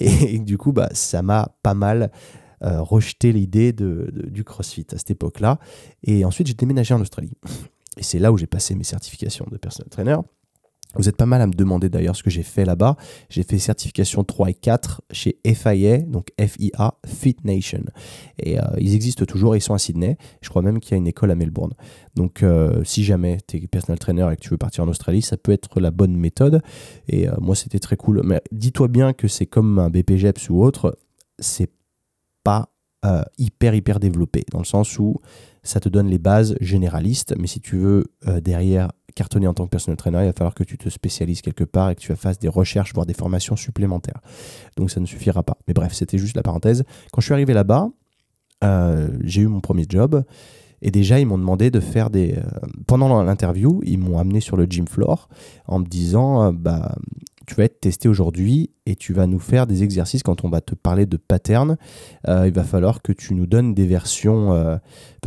[0.00, 2.10] Et, du coup, bah, ça m'a pas mal
[2.62, 5.58] euh, rejeté l'idée de, du CrossFit à cette époque-là.
[6.02, 7.32] Et ensuite, j'ai déménagé en Australie.
[7.96, 10.16] Et c'est là où j'ai passé mes certifications de personnel trainer.
[10.96, 12.96] Vous êtes pas mal à me demander d'ailleurs ce que j'ai fait là-bas.
[13.28, 17.84] J'ai fait certification 3 et 4 chez FIA, donc FIA Fit Nation.
[18.38, 20.16] Et euh, ils existent toujours, ils sont à Sydney.
[20.40, 21.72] Je crois même qu'il y a une école à Melbourne.
[22.14, 25.22] Donc euh, si jamais tu es personal trainer et que tu veux partir en Australie,
[25.22, 26.62] ça peut être la bonne méthode.
[27.08, 28.22] Et euh, moi, c'était très cool.
[28.24, 30.98] Mais dis-toi bien que c'est comme un BPGEPS ou autre,
[31.38, 31.70] c'est
[32.42, 32.70] pas
[33.36, 34.46] hyper, hyper développé.
[34.50, 35.20] Dans le sens où
[35.62, 37.34] ça te donne les bases généralistes.
[37.38, 38.04] Mais si tu veux
[38.40, 41.64] derrière cartonner en tant que personal trainer, il va falloir que tu te spécialises quelque
[41.64, 44.20] part et que tu fasses des recherches, voire des formations supplémentaires.
[44.76, 45.56] Donc ça ne suffira pas.
[45.68, 46.84] Mais bref, c'était juste la parenthèse.
[47.12, 47.90] Quand je suis arrivé là-bas,
[48.64, 50.24] euh, j'ai eu mon premier job.
[50.82, 52.34] Et déjà, ils m'ont demandé de faire des.
[52.36, 52.42] Euh,
[52.86, 55.28] pendant l'interview, ils m'ont amené sur le gym floor
[55.66, 56.94] en me disant euh, bah,
[57.46, 60.60] tu vas être testé aujourd'hui et tu vas nous faire des exercices quand on va
[60.60, 61.76] te parler de pattern.
[62.28, 64.52] Euh, il va falloir que tu nous donnes des versions.
[64.52, 64.76] Euh,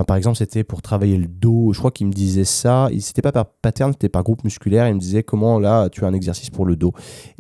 [0.08, 1.74] par exemple, c'était pour travailler le dos.
[1.74, 2.90] Je crois qu'il me disait ça.
[3.00, 4.88] C'était pas par pattern, c'était par groupe musculaire.
[4.88, 6.94] Il me disait comment là tu as un exercice pour le dos.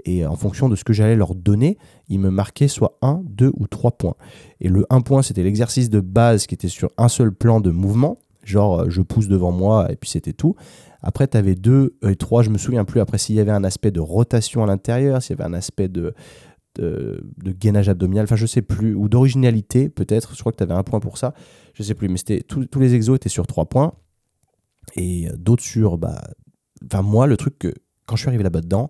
[0.05, 1.77] Et en fonction de ce que j'allais leur donner,
[2.09, 4.15] il me marquait soit 1, 2 ou 3 points.
[4.59, 7.71] Et le 1 point, c'était l'exercice de base qui était sur un seul plan de
[7.71, 8.17] mouvement
[8.47, 10.55] genre euh, je pousse devant moi et puis c'était tout.
[11.01, 12.99] Après, tu avais deux et trois, je me souviens plus.
[12.99, 15.87] Après, s'il y avait un aspect de rotation à l'intérieur, s'il y avait un aspect
[15.87, 16.13] de,
[16.77, 20.33] de, gainage abdominal, enfin, je sais plus, ou d'originalité peut-être.
[20.35, 21.33] Je crois que tu avais un point pour ça.
[21.73, 23.93] Je sais plus, mais c'était tous les exos étaient sur trois points
[24.95, 25.97] et d'autres sur.
[25.97, 26.21] Bah,
[26.85, 27.73] enfin, moi, le truc que
[28.05, 28.89] quand je suis arrivé là-bas dedans,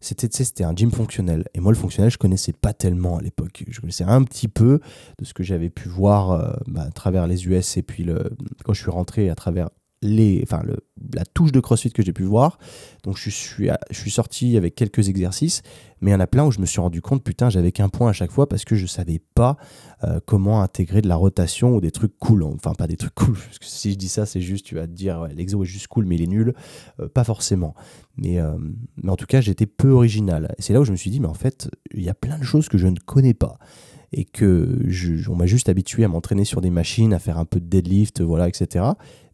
[0.00, 3.64] c'était c'était un gym fonctionnel et moi le fonctionnel je connaissais pas tellement à l'époque
[3.66, 4.80] je connaissais un petit peu
[5.18, 8.30] de ce que j'avais pu voir euh, bah, à travers les US et puis le,
[8.64, 9.70] quand je suis rentré à travers
[10.02, 10.76] les, enfin, le,
[11.14, 12.58] la touche de CrossFit que j'ai pu voir.
[13.02, 15.62] Donc je suis, je suis sorti avec quelques exercices,
[16.00, 17.88] mais il y en a plein où je me suis rendu compte, putain, j'avais qu'un
[17.88, 19.56] point à chaque fois parce que je savais pas
[20.04, 22.42] euh, comment intégrer de la rotation ou des trucs cool.
[22.42, 24.86] Enfin, pas des trucs cool, parce que si je dis ça, c'est juste, tu vas
[24.86, 26.54] te dire, l'exo est juste cool, mais il est nul.
[27.00, 27.74] Euh, pas forcément.
[28.16, 28.56] Mais, euh,
[29.02, 30.54] mais en tout cas, j'étais peu original.
[30.58, 32.44] C'est là où je me suis dit, mais en fait, il y a plein de
[32.44, 33.58] choses que je ne connais pas
[34.16, 37.44] et que je, on m'a juste habitué à m'entraîner sur des machines, à faire un
[37.44, 38.86] peu de deadlift, voilà, etc.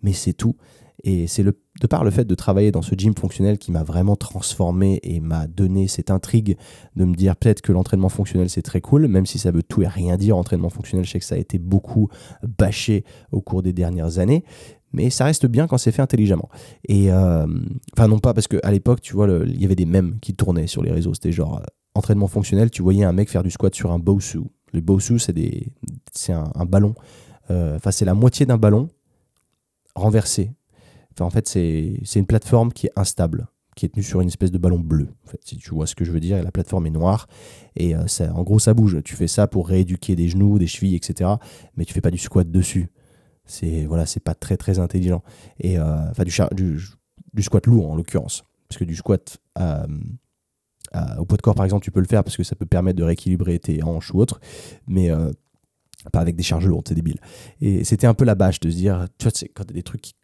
[0.02, 0.56] Mais c'est tout.
[1.04, 4.16] Et c'est de par le fait de travailler dans ce gym fonctionnel qui m'a vraiment
[4.16, 6.56] transformé et m'a donné cette intrigue
[6.96, 9.82] de me dire peut-être que l'entraînement fonctionnel c'est très cool, même si ça veut tout
[9.82, 10.36] et rien dire.
[10.36, 12.08] Entraînement fonctionnel, je sais que ça a été beaucoup
[12.42, 14.44] bâché au cours des dernières années,
[14.92, 16.48] mais ça reste bien quand c'est fait intelligemment.
[16.88, 17.46] Et euh,
[17.96, 20.66] enfin non pas parce qu'à l'époque, tu vois, il y avait des mèmes qui tournaient
[20.66, 21.14] sur les réseaux.
[21.14, 21.64] C'était genre euh,
[21.94, 24.40] entraînement fonctionnel, tu voyais un mec faire du squat sur un Bosu.
[24.72, 26.94] Le Bosu, c'est un, ballon.
[27.50, 28.88] Euh, enfin, c'est la moitié d'un ballon
[29.94, 30.52] renversé.
[31.20, 34.58] En fait, c'est, une plateforme qui est instable qui est tenue sur une espèce de
[34.58, 35.08] ballon bleu.
[35.46, 37.26] Si tu vois ce que je veux dire, la plateforme est noire
[37.74, 38.98] et ça, en gros ça bouge.
[39.02, 41.30] Tu fais ça pour rééduquer des genoux, des chevilles, etc.
[41.74, 42.90] Mais tu fais pas du squat dessus
[43.44, 45.22] c'est voilà, c'est pas très très intelligent.
[45.58, 46.78] Et euh, enfin du,
[47.32, 49.86] du, squat lourd en l'occurrence, parce que du squat euh,
[51.18, 52.98] au poids de corps par exemple, tu peux le faire parce que ça peut permettre
[52.98, 54.40] de rééquilibrer tes hanches ou autre,
[54.86, 55.30] mais euh,
[56.12, 57.18] pas avec des charges lourdes, c'est débile.
[57.60, 59.82] Et c'était un peu la bâche de se dire, tu vois, quand tu as des
[59.82, 60.14] trucs qui,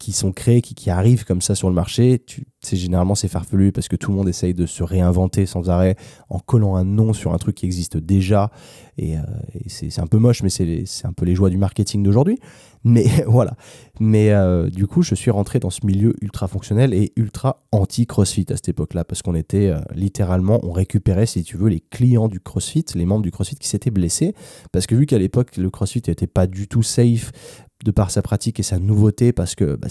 [0.00, 2.24] qui, sont créés, qui, arrivent comme ça sur le marché,
[2.62, 5.94] c'est généralement c'est farfelu parce que tout le monde essaye de se réinventer sans arrêt
[6.30, 8.50] en collant un nom sur un truc qui existe déjà.
[8.96, 9.16] Et,
[9.66, 12.38] c'est un peu moche, mais c'est un peu les joies du marketing d'aujourd'hui.
[12.82, 13.56] Mais voilà.
[14.00, 18.46] Mais euh, du coup, je suis rentré dans ce milieu ultra fonctionnel et ultra anti-CrossFit
[18.48, 22.28] à cette époque-là, parce qu'on était euh, littéralement, on récupérait, si tu veux, les clients
[22.28, 24.34] du CrossFit, les membres du CrossFit qui s'étaient blessés,
[24.72, 27.32] parce que vu qu'à l'époque, le CrossFit n'était pas du tout safe
[27.84, 29.88] de par sa pratique et sa nouveauté, parce que, bah,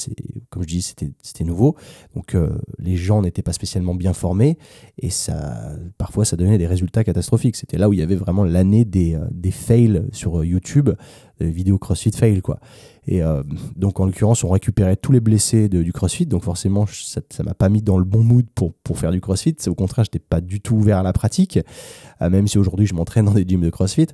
[0.49, 1.75] comme je dis, c'était nouveau.
[2.15, 4.57] Donc, euh, les gens n'étaient pas spécialement bien formés
[4.97, 7.55] et ça, parfois, ça donnait des résultats catastrophiques.
[7.55, 10.89] C'était là où il y avait vraiment l'année des, des fails sur YouTube
[11.39, 12.59] vidéo CrossFit fail quoi.
[13.07, 13.41] Et euh,
[13.75, 17.53] donc en l'occurrence, on récupérait tous les blessés du CrossFit, donc forcément ça, ça m'a
[17.53, 19.55] pas mis dans le bon mood pour, pour faire du CrossFit.
[19.67, 21.59] Au contraire, j'étais pas du tout ouvert à la pratique,
[22.21, 24.07] euh, même si aujourd'hui je m'entraîne dans des gyms de CrossFit.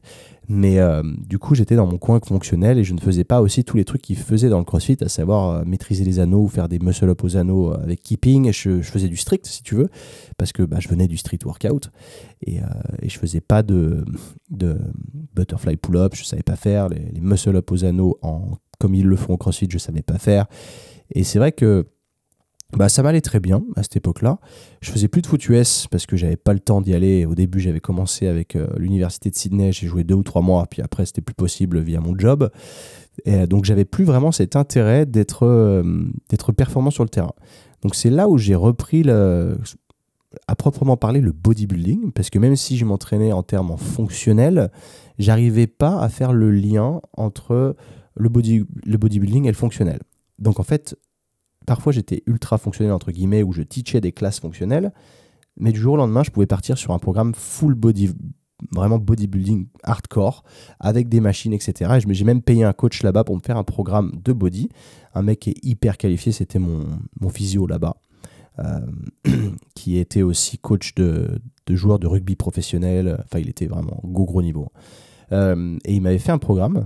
[0.48, 3.64] Mais euh, du coup, j'étais dans mon coin fonctionnel et je ne faisais pas aussi
[3.64, 6.70] tous les trucs qu'ils faisaient dans le CrossFit, à savoir maîtriser les anneaux ou faire
[6.70, 8.52] des muscle-up aux anneaux avec keeping.
[8.52, 9.90] Je, je, faisais du strict, si tu veux,
[10.38, 11.92] parce que bah, je venais du street workout
[12.46, 12.58] et,
[13.02, 14.06] et je faisais pas de,
[14.50, 14.78] de
[15.34, 19.16] butterfly pull-up, je savais pas faire les, les muscle-up aux anneaux en, comme ils le
[19.16, 20.46] font au CrossFit, je savais pas faire.
[21.12, 21.88] Et c'est vrai que
[22.74, 24.40] bah, ça m'allait très bien à cette époque-là.
[24.82, 27.26] Je faisais plus de foot US parce que j'avais pas le temps d'y aller.
[27.26, 30.66] Au début, j'avais commencé avec euh, l'université de Sydney, j'ai joué deux ou trois mois,
[30.70, 32.50] puis après, c'était plus possible via mon job.
[33.24, 35.84] Et euh, donc, j'avais plus vraiment cet intérêt d'être euh,
[36.30, 37.34] d'être performant sur le terrain.
[37.82, 39.58] Donc, c'est là où j'ai repris le,
[40.48, 44.72] à proprement parler le bodybuilding, parce que même si je m'entraînais en termes fonctionnels,
[45.18, 47.76] j'arrivais pas à faire le lien entre
[48.16, 50.00] le, body, le bodybuilding et le fonctionnel.
[50.40, 50.98] Donc en fait,
[51.66, 54.92] parfois j'étais ultra fonctionnel entre guillemets où je teachais des classes fonctionnelles,
[55.58, 58.12] mais du jour au lendemain je pouvais partir sur un programme full body,
[58.72, 60.44] vraiment bodybuilding hardcore
[60.80, 61.98] avec des machines etc.
[61.98, 64.70] Et j'ai même payé un coach là-bas pour me faire un programme de body,
[65.14, 66.88] un mec qui est hyper qualifié, c'était mon,
[67.30, 67.96] physio là-bas.
[68.60, 68.80] Euh,
[69.76, 73.22] qui était aussi coach de, de, joueurs de rugby professionnel.
[73.26, 74.70] Enfin, il était vraiment gros gros niveau.
[75.34, 76.86] Euh, et il m'avait fait un programme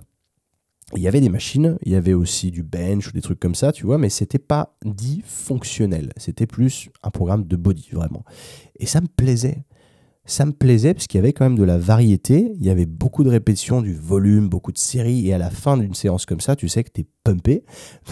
[0.96, 3.56] il y avait des machines, il y avait aussi du bench ou des trucs comme
[3.56, 6.12] ça, tu vois, mais c'était pas dit fonctionnel.
[6.18, 8.26] C'était plus un programme de body, vraiment.
[8.80, 9.66] Et ça me plaisait.
[10.26, 12.86] Ça me plaisait parce qu'il y avait quand même de la variété, il y avait
[12.86, 16.40] beaucoup de répétitions, du volume, beaucoup de séries, et à la fin d'une séance comme
[16.40, 17.64] ça, tu sais que tu es pumpé.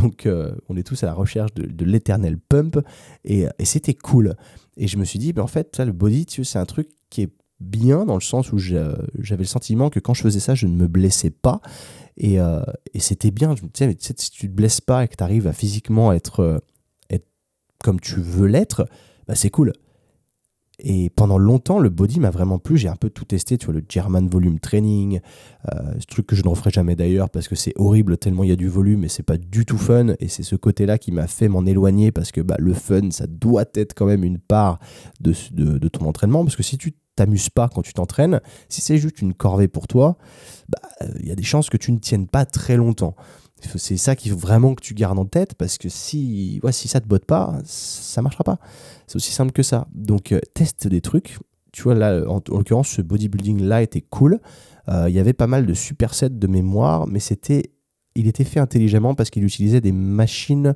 [0.01, 2.79] Donc euh, on est tous à la recherche de, l'éternel pump,
[3.23, 4.35] et, c'était cool.
[4.77, 6.89] Et je me suis dit, ben, en fait, ça, le body, tu c'est un truc
[7.09, 10.55] qui est bien dans le sens où j'avais le sentiment que quand je faisais ça,
[10.55, 11.61] je ne me blessais pas.
[12.17, 12.61] Et, euh,
[12.93, 13.55] et c'était bien.
[13.55, 16.59] Tu sais, si tu te blesses pas et que tu arrives à physiquement être, euh,
[17.09, 17.27] être
[17.83, 18.87] comme tu veux l'être,
[19.27, 19.73] bah c'est cool.
[20.79, 22.77] Et pendant longtemps, le body m'a vraiment plu.
[22.77, 25.21] J'ai un peu tout testé, tu vois, le German Volume Training,
[25.73, 28.49] euh, ce truc que je ne referai jamais d'ailleurs parce que c'est horrible tellement il
[28.49, 30.13] y a du volume et c'est pas du tout fun.
[30.19, 33.25] Et c'est ce côté-là qui m'a fait m'en éloigner parce que bah, le fun, ça
[33.25, 34.79] doit être quand même une part
[35.19, 36.43] de ton entraînement.
[36.43, 38.39] Parce que si tu t'amuses pas quand tu t'entraînes,
[38.69, 40.17] si c'est juste une corvée pour toi,
[40.69, 43.15] il bah, y a des chances que tu ne tiennes pas très longtemps.
[43.75, 46.87] C'est ça qu'il faut vraiment que tu gardes en tête parce que si, ouais, si
[46.87, 48.59] ça te botte pas, ça marchera pas.
[49.07, 49.87] C'est aussi simple que ça.
[49.95, 51.39] Donc euh, teste des trucs.
[51.73, 54.39] Tu vois, là, en, l'occurrence, ce bodybuilding là était cool.
[54.89, 57.71] Euh, il y avait pas mal de supersets de mémoire, mais c'était,
[58.15, 60.75] il était fait intelligemment parce qu'il utilisait des machines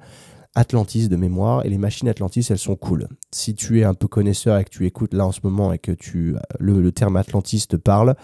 [0.54, 3.08] Atlantis de mémoire et les machines Atlantis elles sont cool.
[3.32, 5.80] Si tu es un peu connaisseur et que tu écoutes là en ce moment et
[5.80, 8.16] que tu le, terme Atlantis te parle,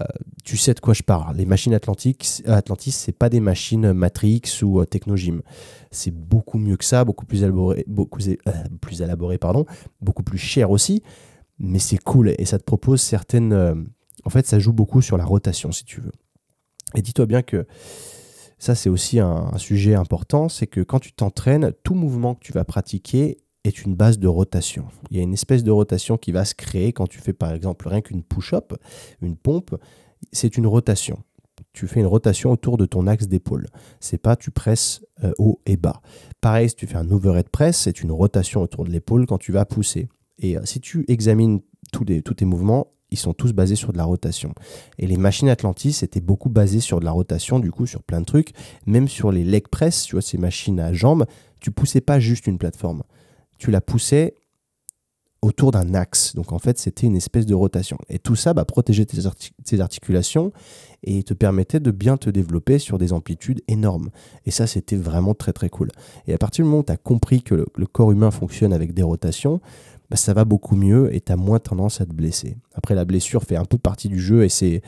[0.00, 0.04] euh,
[0.42, 1.36] tu sais de quoi je parle.
[1.36, 5.42] Les machines Atlantis, Atlantis c'est pas des machines Matrix ou euh, Technogym.
[5.90, 8.34] C'est beaucoup mieux que ça, beaucoup plus élaboré, beaucoup euh,
[8.80, 9.66] plus élaboré pardon,
[10.00, 11.02] beaucoup plus cher aussi,
[11.58, 13.86] mais c'est cool et ça te propose certaines
[14.24, 16.12] en fait ça joue beaucoup sur la rotation si tu veux.
[16.94, 17.66] Et dis-toi bien que
[18.58, 22.52] ça c'est aussi un, sujet important, c'est que quand tu t'entraînes, tout mouvement que tu
[22.52, 24.86] vas pratiquer est une base de rotation.
[25.10, 27.52] Il y a une espèce de rotation qui va se créer quand tu fais par
[27.52, 28.74] exemple rien qu'une push-up,
[29.20, 29.74] une pompe,
[30.32, 31.18] c'est une rotation.
[31.72, 33.66] Tu fais une rotation autour de ton axe d'épaule.
[34.00, 36.00] C'est pas tu presses euh, haut et bas.
[36.40, 39.52] Pareil, si tu fais un overhead press, c'est une rotation autour de l'épaule quand tu
[39.52, 40.08] vas pousser.
[40.38, 41.60] Et euh, si tu examines
[41.92, 44.52] tous, tous tes mouvements, ils sont tous basés sur de la rotation.
[44.98, 48.20] Et les machines Atlantis étaient beaucoup basées sur de la rotation, du coup, sur plein
[48.20, 48.50] de trucs.
[48.86, 51.26] Même sur les leg press, tu vois, ces machines à jambes,
[51.60, 53.02] tu poussais pas juste une plateforme.
[53.58, 54.34] Tu la poussais
[55.42, 56.34] autour d'un axe.
[56.34, 57.98] Donc en fait, c'était une espèce de rotation.
[58.08, 60.52] Et tout ça bah, protégeait tes, articulations
[61.04, 64.10] et te permettait de bien te développer sur des amplitudes énormes.
[64.44, 65.90] Et ça, c'était vraiment très très cool.
[66.26, 68.92] Et à partir du moment où tu as compris que le corps humain fonctionne avec
[68.92, 69.60] des rotations,
[70.10, 72.56] bah, ça va beaucoup mieux et tu as moins tendance à te blesser.
[72.74, 74.82] Après, la blessure fait un peu partie du jeu et c'est.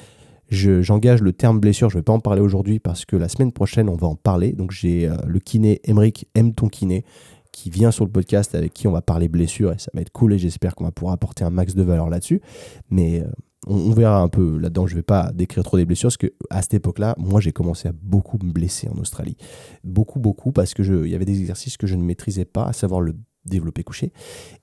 [0.50, 3.52] J'engage le terme blessure, je ne vais pas en parler aujourd'hui parce que la semaine
[3.52, 4.52] prochaine, on va en parler.
[4.52, 7.04] Donc, j'ai euh, le kiné Emric aime ton kiné
[7.52, 10.10] qui vient sur le podcast avec qui on va parler blessure et ça va être
[10.10, 12.40] cool et j'espère qu'on va pouvoir apporter un max de valeur là-dessus.
[12.88, 13.26] Mais euh,
[13.66, 14.86] on, verra un peu là-dedans.
[14.86, 17.52] Je ne vais pas décrire trop des blessures parce que à cette époque-là, moi, j'ai
[17.52, 19.36] commencé à beaucoup me blesser en Australie.
[19.84, 22.72] Beaucoup, beaucoup parce que il y avait des exercices que je ne maîtrisais pas, à
[22.72, 23.14] savoir le
[23.50, 24.12] développé couché,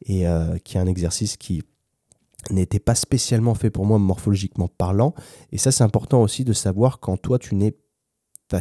[0.05, 1.63] et euh, qui est un exercice qui
[2.51, 5.13] n'était pas spécialement fait pour moi morphologiquement parlant.
[5.51, 7.75] Et ça, c'est important aussi de savoir quand toi, tu n'es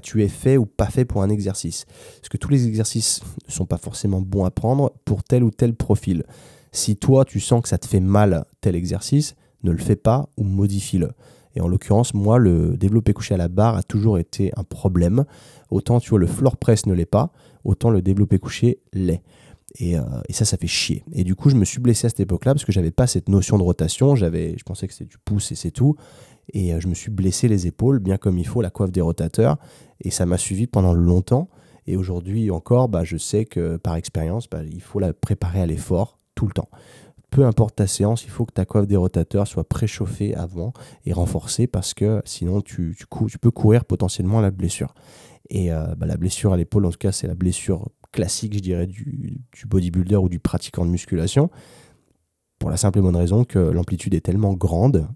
[0.03, 1.87] tu es fait ou pas fait pour un exercice.
[2.17, 5.51] Parce que tous les exercices ne sont pas forcément bons à prendre pour tel ou
[5.51, 6.25] tel profil.
[6.73, 10.29] Si toi, tu sens que ça te fait mal tel exercice, ne le fais pas
[10.37, 11.11] ou modifie-le.
[11.55, 15.25] Et en l'occurrence, moi, le développé couché à la barre a toujours été un problème.
[15.71, 17.33] Autant, tu vois, le floor press ne l'est pas,
[17.65, 19.23] autant le développé couché l'est.
[19.83, 21.05] Euh, et, ça, ça fait chier.
[21.13, 23.29] Et du coup, je me suis blessé à cette époque-là parce que j'avais pas cette
[23.29, 24.15] notion de rotation.
[24.15, 25.97] J'avais, je pensais que c'était du pouce et c'est tout.
[26.53, 29.01] Et euh, je me suis blessé les épaules, bien comme il faut, la coiffe des
[29.01, 29.57] rotateurs.
[30.01, 31.49] Et ça m'a suivi pendant longtemps.
[31.87, 35.67] Et aujourd'hui encore, bah, je sais que par expérience, bah, il faut la préparer à
[35.67, 36.69] l'effort tout le temps.
[37.31, 40.73] Peu importe ta séance, il faut que ta coiffe des rotateurs soit préchauffée avant
[41.05, 44.95] et renforcée parce que sinon tu, tu, peux courir potentiellement à la blessure.
[45.51, 48.61] Et euh, bah, la blessure à l'épaule, en tout cas, c'est la blessure classique, je
[48.61, 51.51] dirais, du, bodybuilder ou du pratiquant de musculation.
[52.59, 55.09] Pour la simple et bonne raison que l'amplitude est tellement grande.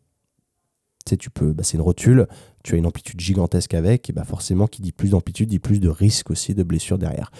[1.07, 2.27] Tu sais, tu peux, bah, c'est une rotule,
[2.65, 5.81] tu as une amplitude gigantesque avec, et bah forcément, qui dit plus d'amplitude, dit plus
[5.81, 7.31] de risque aussi de blessure derrière.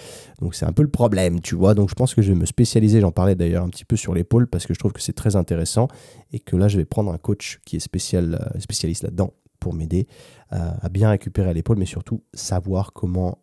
[0.41, 1.75] Donc c'est un peu le problème, tu vois.
[1.75, 4.15] Donc je pense que je vais me spécialiser, j'en parlais d'ailleurs un petit peu sur
[4.15, 5.87] l'épaule, parce que je trouve que c'est très intéressant,
[6.31, 10.07] et que là, je vais prendre un coach qui est euh, spécialiste là-dedans pour m'aider
[10.53, 13.39] euh, à bien récupérer l'épaule, mais surtout savoir comment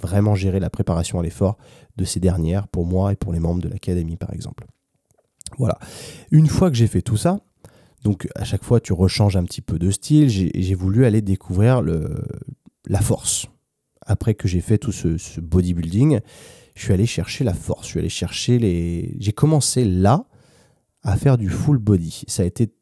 [0.00, 1.58] vraiment gérer la préparation à l'effort
[1.96, 4.64] de ces dernières pour moi et pour les membres de l'académie par exemple.
[5.58, 5.78] Voilà.
[6.30, 7.40] Une fois que j'ai fait tout ça,
[8.02, 11.82] donc à chaque fois tu rechanges un petit peu de style, j'ai voulu aller découvrir
[11.82, 12.24] le,
[12.86, 13.46] la force.
[14.06, 16.20] Après que j'ai fait tout ce, ce, bodybuilding,
[16.74, 19.14] je suis allé chercher la force, je suis allé chercher les...
[19.18, 20.24] J'ai commencé là
[21.02, 22.24] à faire du full body.
[22.26, 22.72] Ça a été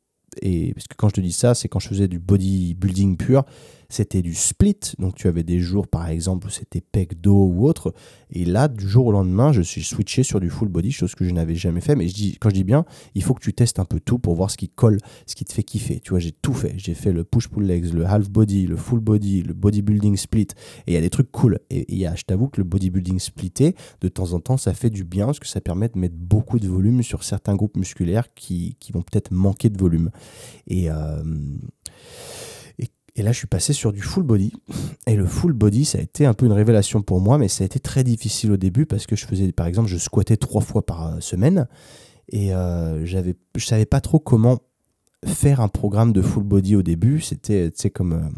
[0.41, 3.45] et parce que quand je te dis ça, c'est quand je faisais du bodybuilding pur,
[3.91, 4.79] c'était du split.
[4.99, 7.95] Donc tu avais des jours, par exemple, où c'était pec, dos ou autre.
[8.31, 11.25] Et là, du jour au lendemain, je suis switché sur du full body, chose que
[11.25, 11.97] je n'avais jamais fait.
[11.97, 12.85] Mais je dis, quand je dis bien,
[13.15, 15.45] il faut que tu testes un peu tout pour voir ce qui colle, ce qui
[15.45, 16.01] te fait kiffer.
[16.01, 16.75] Tu vois, j'ai tout fait.
[16.77, 20.49] J'ai fait le push-pull legs, le half body, le full body, le bodybuilding split.
[20.87, 21.59] Et il y a des trucs cool.
[21.71, 25.05] Et, a, je t'avoue que le bodybuilding splitté, de temps en temps, ça fait du
[25.05, 28.77] bien parce que ça permet de mettre beaucoup de volume sur certains groupes musculaires qui,
[28.81, 30.11] qui vont peut-être manquer de volume.
[30.67, 31.23] Et, euh,
[33.19, 34.53] et là, je suis passé sur du full body.
[35.09, 37.65] Et le full body, ça a été un peu une révélation pour moi, mais ça
[37.65, 40.61] a été très difficile au début parce que je faisais, par exemple, je squattais trois
[40.61, 41.67] fois par euh, semaine.
[42.29, 44.61] Et euh, j'avais, je savais pas trop comment
[45.25, 47.21] faire un programme de full body au début.
[47.21, 48.13] C'était, comme.
[48.13, 48.29] Euh,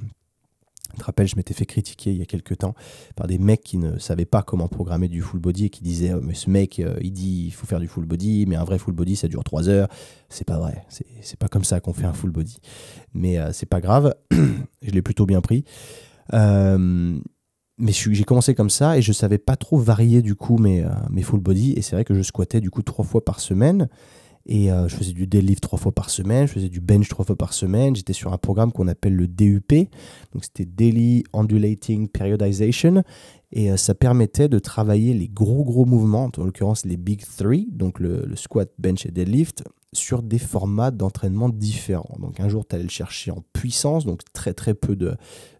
[0.98, 2.74] te rappelle, je m'étais fait critiquer il y a quelques temps
[3.16, 6.12] par des mecs qui ne savaient pas comment programmer du full body et qui disaient
[6.14, 8.64] oh, Mais ce mec, euh, il dit il faut faire du full body, mais un
[8.64, 9.88] vrai full body, ça dure 3 heures.
[10.28, 10.84] C'est pas vrai.
[10.88, 12.58] C'est pas comme ça qu'on fait un full body.
[13.14, 14.14] Mais euh, c'est pas grave.
[14.82, 15.64] je l'ai plutôt bien pris.
[16.32, 17.18] Euh,
[17.78, 21.22] mais j'ai commencé comme ça et je savais pas trop varier du coup mes, mes
[21.22, 21.72] full body.
[21.72, 23.88] Et c'est vrai que je squattais du coup trois fois par semaine.
[24.52, 27.24] Et euh, je faisais du deadlift trois fois par semaine, je faisais du bench trois
[27.24, 27.94] fois par semaine.
[27.94, 29.72] J'étais sur un programme qu'on appelle le DUP,
[30.32, 33.04] donc c'était Daily Undulating Periodization.
[33.52, 37.68] Et euh, ça permettait de travailler les gros gros mouvements, en l'occurrence les Big Three,
[37.70, 39.62] donc le, le, squat, bench et deadlift,
[39.92, 42.16] sur des formats d'entraînement différents.
[42.20, 45.16] Donc un jour, tu allais le chercher en puissance, donc très très peu de,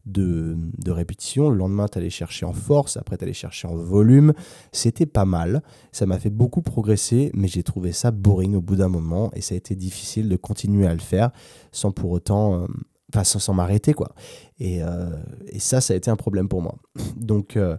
[0.07, 1.51] de, répétitions.
[1.51, 4.33] Le lendemain, tu allais chercher en force, après tu allais chercher en volume.
[4.73, 5.63] C'était pas mal.
[5.93, 9.41] Ça m'a fait beaucoup progresser, mais j'ai trouvé ça boring au bout d'un moment et
[9.41, 11.31] ça a été difficile de continuer à le faire
[11.73, 12.63] sans pour autant...
[12.63, 12.67] Euh,
[13.13, 14.15] enfin, sans, m'arrêter, quoi.
[14.61, 15.11] Et, euh,
[15.49, 16.77] et, ça, ça a été un problème pour moi.
[17.17, 17.57] Donc...
[17.57, 17.77] Euh,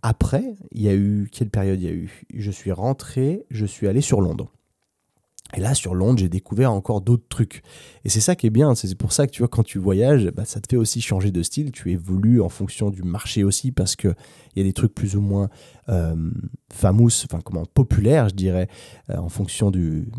[0.00, 1.28] après, il y a eu.
[1.32, 2.24] Quelle période il y a eu?
[2.32, 4.52] Je suis rentré, je suis allé sur Londres.
[5.56, 7.62] Et là, sur Londres, j'ai découvert encore d'autres trucs.
[8.04, 8.74] Et c'est ça qui est bien.
[8.74, 11.30] C'est pour ça que tu vois, quand tu voyages, bah, ça te fait aussi changer
[11.30, 11.72] de style.
[11.72, 14.14] Tu évolues en fonction du marché aussi, parce qu'il
[14.56, 15.48] y a des trucs plus ou moins
[15.88, 16.30] euh,
[16.70, 18.68] famous, enfin, comment, populaires, je dirais,
[19.10, 20.10] euh, en fonction du,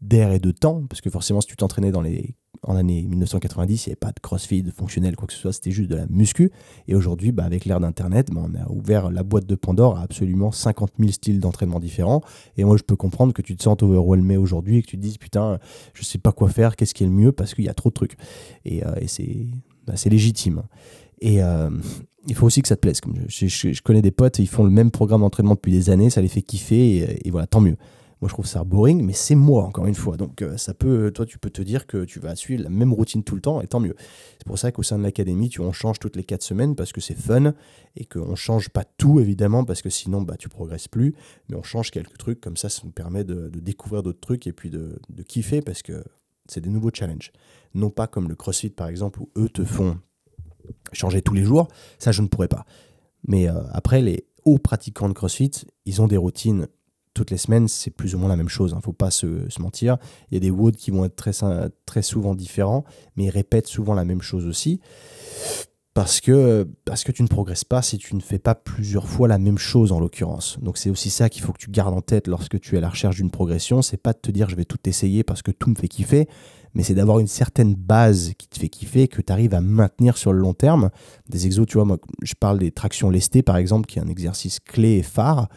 [0.00, 0.84] d'air et de temps.
[0.88, 4.12] Parce que forcément, si tu t'entraînais dans les en l'année 1990, il n'y avait pas
[4.12, 6.50] de crossfit fonctionnel, quoi que ce soit, c'était juste de la muscu.
[6.88, 10.02] Et aujourd'hui, bah, avec l'ère d'Internet, bah, on a ouvert la boîte de Pandore à
[10.02, 12.20] absolument 50 000 styles d'entraînement différents.
[12.56, 15.02] Et moi, je peux comprendre que tu te sens overwhelmé aujourd'hui et que tu te
[15.02, 15.58] dises, putain,
[15.94, 17.88] je sais pas quoi faire, qu'est-ce qui est le mieux, parce qu'il y a trop
[17.88, 18.16] de trucs.
[18.64, 18.94] Et, euh,
[19.86, 20.62] bah, c'est légitime.
[21.22, 21.70] Et euh,
[22.28, 23.00] il faut aussi que ça te plaise.
[23.00, 26.20] Comme je, connais des potes, ils font le même programme d'entraînement depuis des années, ça
[26.20, 27.76] les fait kiffer, et voilà, tant mieux.
[28.20, 30.16] Moi, je trouve ça boring, mais c'est moi, encore une fois.
[30.16, 32.92] Donc, euh, ça peut, toi, tu peux te dire que tu vas suivre la même
[32.92, 33.94] routine tout le temps, et tant mieux.
[34.38, 36.92] C'est pour ça qu'au sein de l'académie, tu on change toutes les 4 semaines parce
[36.92, 37.54] que c'est fun,
[37.96, 41.14] et qu'on change pas tout, évidemment, parce que sinon, bah, tu progresses plus.
[41.48, 44.52] Mais on change quelques trucs, comme ça, ça nous permet de, découvrir d'autres trucs et
[44.52, 46.04] puis de, de kiffer parce que
[46.46, 47.32] c'est des nouveaux challenges.
[47.74, 49.98] Non pas comme le CrossFit, par exemple, où eux te font
[50.92, 51.68] changer tous les jours.
[51.98, 52.64] Ça, je ne pourrais pas.
[53.26, 55.50] Mais euh, après, les hauts pratiquants de CrossFit,
[55.84, 56.66] ils ont des routines
[57.14, 58.70] toutes les semaines, c'est plus ou moins la même chose.
[58.70, 59.26] Il hein, ne faut pas se,
[59.60, 59.98] mentir.
[60.30, 61.32] Il y a des WOD qui vont être très,
[61.86, 62.84] très souvent différents,
[63.16, 64.80] mais ils répètent souvent la même chose aussi.
[65.92, 69.26] Parce que, parce que tu ne progresses pas si tu ne fais pas plusieurs fois
[69.26, 70.56] la même chose en l'occurrence.
[70.62, 72.80] Donc c'est aussi ça qu'il faut que tu gardes en tête lorsque tu es à
[72.80, 73.82] la recherche d'une progression.
[73.82, 76.28] C'est pas de te dire je vais tout essayer parce que tout me fait kiffer,
[76.74, 80.16] mais c'est d'avoir une certaine base qui te fait kiffer, que tu arrives à maintenir
[80.16, 80.90] sur le long terme.
[81.28, 84.08] Des exos, tu vois, moi je parle des tractions lestées par exemple, qui est un
[84.08, 85.48] exercice clé et phare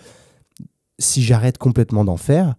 [1.00, 2.56] si j'arrête complètement d'en faire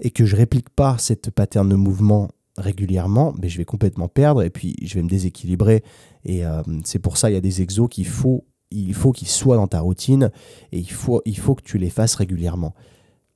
[0.00, 4.08] et que je réplique pas cette pattern de mouvement régulièrement, mais ben, je vais complètement
[4.08, 5.82] perdre et puis je vais me déséquilibrer.
[6.24, 9.28] Et euh, c'est pour ça il y a des exos qu'il faut il faut qu'ils
[9.28, 10.30] soient dans ta routine
[10.72, 12.74] et il faut, il faut que tu les fasses régulièrement.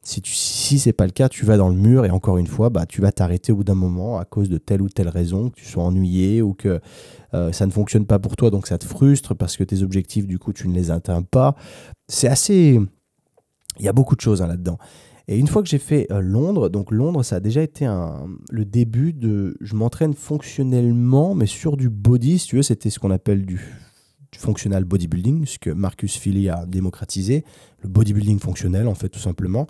[0.04, 2.36] Si, tu, si ce n'est pas le cas, tu vas dans le mur et encore
[2.36, 4.88] une fois, bah, tu vas t'arrêter au bout d'un moment à cause de telle ou
[4.88, 6.80] telle raison, que tu sois ennuyé ou que
[7.34, 10.26] euh, ça ne fonctionne pas pour toi, donc ça te frustre parce que tes objectifs,
[10.26, 11.54] du coup, tu ne les atteins pas.
[12.08, 12.80] C'est assez,
[13.78, 14.78] il y a beaucoup de choses hein, là-dedans.
[15.28, 18.26] Et une fois que j'ai fait euh, Londres, donc Londres, ça a déjà été un,
[18.50, 19.56] le début de.
[19.60, 23.60] Je m'entraîne fonctionnellement, mais sur du body, si tu veux, c'était ce qu'on appelle du,
[24.32, 27.44] du, functional bodybuilding, ce que Marcus Philly a démocratisé,
[27.82, 29.68] le bodybuilding fonctionnel, en fait, tout simplement.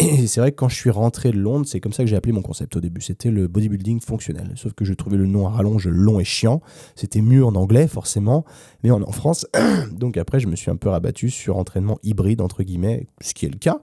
[0.00, 2.16] Et c'est vrai que quand je suis rentré de Londres, c'est comme ça que j'ai
[2.16, 3.02] appelé mon concept au début.
[3.02, 4.52] C'était le bodybuilding fonctionnel.
[4.56, 6.62] Sauf que je trouvais le nom à rallonge long et chiant.
[6.94, 8.44] C'était mieux en anglais, forcément,
[8.82, 9.46] mais en, France.
[9.92, 13.44] Donc après, je me suis un peu rabattu sur entraînement hybride, entre guillemets, ce qui
[13.44, 13.80] est le cas.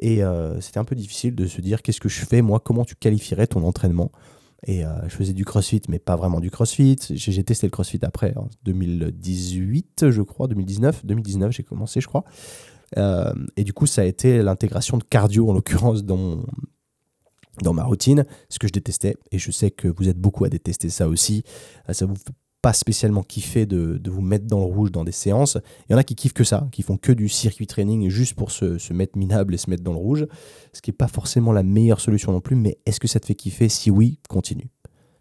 [0.00, 2.84] Et euh, c'était un peu difficile de se dire qu'est-ce que je fais, moi, comment
[2.84, 4.10] tu qualifierais ton entraînement?
[4.66, 6.96] Et euh, je faisais du crossfit, mais pas vraiment du crossfit.
[7.10, 11.04] J'ai testé le crossfit après, en 2018, je crois, 2019.
[11.04, 12.24] 2019, j'ai commencé, je crois.
[12.98, 16.42] Euh, et du coup, ça a été l'intégration de cardio, en l'occurrence, dans,
[17.62, 19.16] dans ma routine, ce que je détestais.
[19.30, 21.42] Et je sais que vous êtes beaucoup à détester ça aussi.
[21.90, 22.32] Ça vous fait
[22.62, 25.58] pas spécialement kiffer de, de, vous mettre dans le rouge dans des séances.
[25.88, 28.34] Il y en a qui kiffent que ça, qui font que du circuit training juste
[28.34, 30.26] pour se, se mettre minable et se mettre dans le rouge,
[30.72, 33.26] ce qui n'est pas forcément la meilleure solution non plus, mais est-ce que ça te
[33.26, 33.68] fait kiffer?
[33.68, 34.70] Si oui, continue.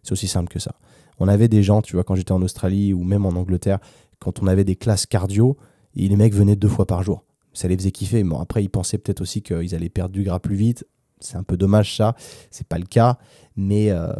[0.03, 0.75] C'est aussi simple que ça.
[1.17, 3.79] On avait des gens, tu vois, quand j'étais en Australie ou même en Angleterre,
[4.19, 5.57] quand on avait des classes cardio,
[5.95, 7.23] les mecs venaient deux fois par jour.
[7.53, 8.23] Ça les faisait kiffer.
[8.23, 10.85] Bon, après, ils pensaient peut-être aussi qu'ils allaient perdre du gras plus vite.
[11.19, 12.15] C'est un peu dommage ça,
[12.49, 13.19] c'est pas le cas,
[13.55, 14.11] mais euh,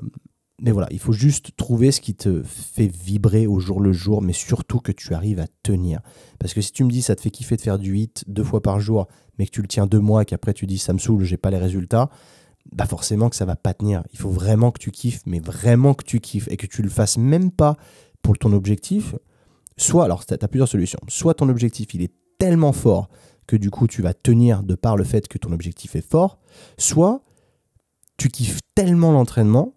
[0.61, 4.21] mais voilà, il faut juste trouver ce qui te fait vibrer au jour le jour,
[4.21, 6.01] mais surtout que tu arrives à tenir.
[6.39, 8.43] Parce que si tu me dis ça te fait kiffer de faire du hit deux
[8.43, 9.07] fois par jour,
[9.37, 11.37] mais que tu le tiens deux mois et qu'après tu dis ça me saoule, j'ai
[11.37, 12.11] pas les résultats,
[12.71, 14.03] bah forcément que ça va pas tenir.
[14.13, 16.89] Il faut vraiment que tu kiffes, mais vraiment que tu kiffes et que tu le
[16.89, 17.75] fasses même pas
[18.21, 19.15] pour ton objectif.
[19.77, 20.99] Soit, alors tu as plusieurs solutions.
[21.07, 23.07] Soit ton objectif il est tellement fort
[23.45, 26.39] que du coup tu vas tenir de par le fait que ton objectif est fort,
[26.79, 27.21] soit
[28.17, 29.75] tu kiffes tellement l'entraînement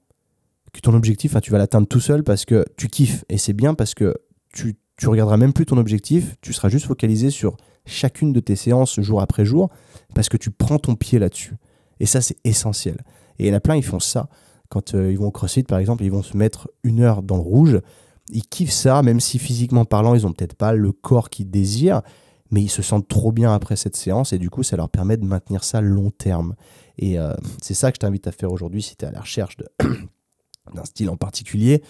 [0.72, 3.22] que ton objectif, hein, tu vas l'atteindre tout seul parce que tu kiffes.
[3.28, 4.16] Et c'est bien parce que
[4.54, 8.56] tu, tu regarderas même plus ton objectif, tu seras juste focalisé sur chacune de tes
[8.56, 9.68] séances jour après jour
[10.14, 11.56] parce que tu prends ton pied là-dessus.
[12.00, 13.04] Et ça, c'est essentiel.
[13.38, 14.30] Et il y en a plein, ils font ça.
[14.70, 17.36] Quand euh, ils vont au CrossFit, par exemple, ils vont se mettre une heure dans
[17.36, 17.80] le rouge.
[18.30, 22.00] Ils kiffent ça, même si physiquement parlant, ils n'ont peut-être pas le corps qu'ils désirent,
[22.50, 25.16] mais ils se sentent trop bien après cette séance et du coup, ça leur permet
[25.16, 26.54] de maintenir ça long terme.
[26.98, 29.20] Et euh, c'est ça que je t'invite à faire aujourd'hui si tu es à la
[29.20, 29.56] recherche
[30.74, 31.82] d'un style en particulier,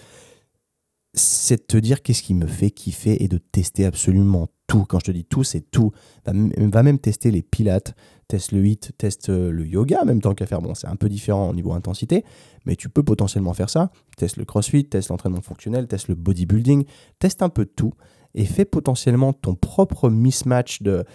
[1.13, 4.85] c'est de te dire qu'est-ce qui me fait kiffer et de tester absolument tout.
[4.87, 5.91] Quand je te dis tout, c'est tout.
[6.25, 7.95] Va, même tester les pilates,
[8.27, 10.61] teste le hit, teste euh, le yoga, même tant qu'à faire.
[10.61, 12.23] Bon, c'est un peu différent au niveau intensité,
[12.65, 13.91] mais tu peux potentiellement faire ça.
[14.17, 16.85] Teste le crossfit, teste l'entraînement fonctionnel, teste le bodybuilding,
[17.19, 17.93] teste un peu tout
[18.35, 21.05] et fais potentiellement ton propre mismatch de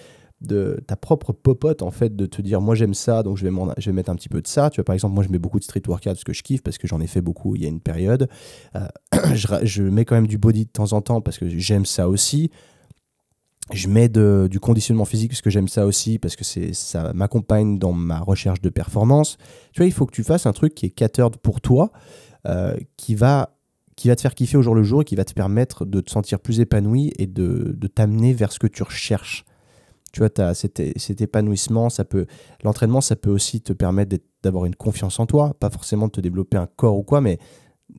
[0.86, 3.90] ta propre popote en fait de te dire moi j'aime ça donc je vais, je
[3.90, 5.58] vais mettre un petit peu de ça tu vois par exemple moi je mets beaucoup
[5.58, 7.66] de street workout parce que je kiffe parce que j'en ai fait beaucoup il y
[7.66, 8.26] a une période
[8.74, 8.88] euh,
[9.34, 12.50] je, mets quand même du body de temps en temps parce que j'aime ça aussi
[13.72, 17.78] je mets de, du conditionnement physique parce que j'aime ça aussi parce que ça m'accompagne
[17.78, 19.36] dans ma recherche de performance
[19.72, 21.92] tu vois il faut que tu fasses un truc qui est catered pour toi
[22.46, 23.56] euh, qui va
[23.96, 26.00] qui va te faire kiffer au jour le jour et qui va te permettre de
[26.00, 29.44] te sentir plus épanoui et de, de t'amener vers ce que tu recherches
[30.12, 32.26] tu vois, as cet, cet, épanouissement, ça peut,
[32.64, 36.20] l'entraînement, ça peut aussi te permettre d'avoir une confiance en toi, pas forcément de te
[36.20, 37.38] développer un corps ou quoi, mais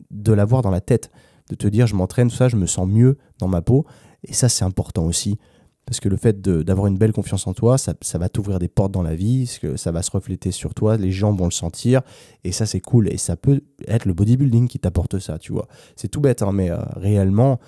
[0.09, 1.09] de l'avoir dans la tête,
[1.49, 3.85] de te dire je m'entraîne, ça, je me sens mieux dans ma peau.
[4.23, 5.39] Et ça, c'est important aussi.
[5.85, 8.67] Parce que le fait d'avoir une belle confiance en toi, ça, ça va t'ouvrir des
[8.67, 11.51] portes dans la vie, que ça va se refléter sur toi, les gens vont le
[11.51, 12.01] sentir,
[12.43, 13.11] et ça c'est cool.
[13.11, 15.67] Et ça peut être le bodybuilding qui t'apporte ça, tu vois.
[15.95, 17.59] C'est tout bête, hein, mais euh, réellement,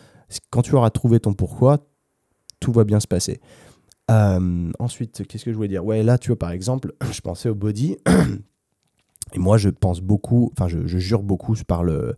[0.52, 1.86] quand tu auras trouvé ton pourquoi,
[2.60, 3.42] tout va bien se passer.
[4.12, 5.86] Euh, ensuite, qu'est-ce que je voulais dire?
[5.86, 7.98] Ouais, là, tu vois, par exemple, je pensais au body.
[9.34, 12.16] Et moi, je pense beaucoup, enfin, je, jure beaucoup par le,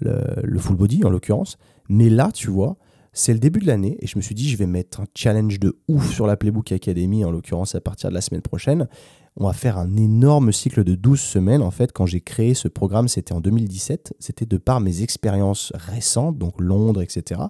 [0.00, 1.56] le, full body, en l'occurrence.
[1.88, 2.76] Mais là, tu vois,
[3.12, 5.60] c'est le début de l'année et je me suis dit, je vais mettre un challenge
[5.60, 8.88] de ouf sur la Playbook Academy, en l'occurrence à partir de la semaine prochaine
[9.36, 11.62] on va faire un énorme cycle de 12 semaines.
[11.62, 14.14] En fait, quand j'ai créé ce programme, c'était en 2017.
[14.18, 17.40] C'était de par mes expériences récentes, donc Londres, etc.,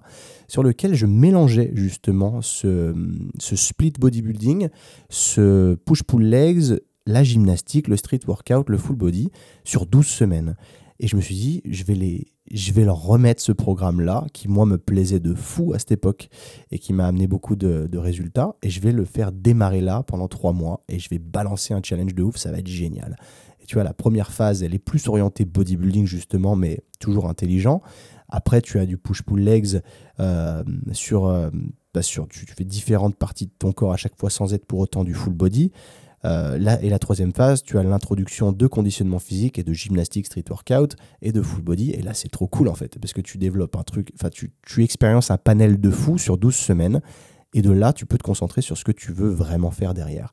[0.46, 2.94] sur lequel je mélangeais justement ce,
[3.40, 4.68] split bodybuilding,
[5.08, 9.30] ce push-pull legs, la gymnastique, le street workout, le full body,
[9.64, 10.56] sur 12 semaines.
[11.00, 14.48] Et je me suis dit, je vais, les, je vais leur remettre ce programme-là, qui
[14.48, 16.28] moi me plaisait de fou à cette époque
[16.70, 18.56] et qui m'a amené beaucoup de, résultats.
[18.62, 21.80] Et je vais le faire démarrer là pendant trois mois et je vais balancer un
[21.82, 23.16] challenge de ouf, ça va être génial.
[23.60, 27.80] Et tu vois, la première phase, elle est plus orientée bodybuilding justement, mais toujours intelligent.
[28.28, 29.80] Après, tu as du push-pull legs
[30.18, 31.50] euh, sur, euh,
[31.94, 34.66] bah, sur tu, tu, fais différentes parties de ton corps à chaque fois sans être
[34.66, 35.70] pour autant du full body.
[36.24, 40.26] Euh, là, et la troisième phase, tu as l'introduction de conditionnement physique et de gymnastique,
[40.26, 41.90] street workout et de full body.
[41.90, 44.52] Et là, c'est trop cool en fait, parce que tu développes un truc, enfin, tu,
[44.66, 47.00] tu expériences un panel de fou sur 12 semaines.
[47.54, 50.32] Et de là, tu peux te concentrer sur ce que tu veux vraiment faire derrière.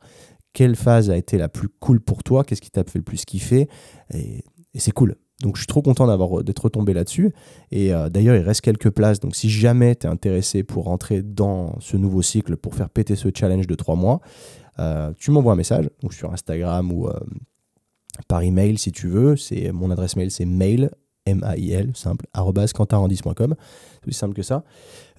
[0.53, 2.43] Quelle phase a été la plus cool pour toi?
[2.43, 3.67] Qu'est-ce qui t'a fait le plus kiffer?
[4.13, 4.43] Et,
[4.75, 5.15] c'est cool.
[5.41, 7.33] Donc je suis trop content d'avoir d'être retombé là-dessus.
[7.71, 9.19] Et euh, d'ailleurs, il reste quelques places.
[9.19, 13.15] Donc si jamais tu es intéressé pour rentrer dans ce nouveau cycle, pour faire péter
[13.15, 14.21] ce challenge de trois mois,
[14.80, 17.19] euh, tu m'envoies un message, ou sur Instagram ou euh,
[18.27, 19.36] par email si tu veux.
[19.36, 20.91] C'est mon adresse mail, c'est mail
[21.25, 23.55] M-A-I-L, simple, arrobas quentinrandis.com.
[24.02, 24.64] C'est aussi simple que ça.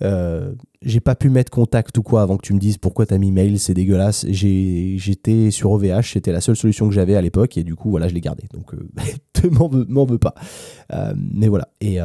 [0.03, 0.53] Euh,
[0.83, 3.33] j'ai pas pu mettre contact ou quoi avant que tu me dises pourquoi t'as mis
[3.33, 4.24] mail, c'est dégueulasse.
[4.31, 8.09] J'étais sur OVH, c'était la seule solution que j'avais à l'époque et du coup, voilà,
[8.09, 8.45] je l'ai gardé.
[8.55, 10.35] Donc, euh, m'en veux, pas.
[10.93, 11.68] Euh, mais voilà.
[11.83, 11.99] Et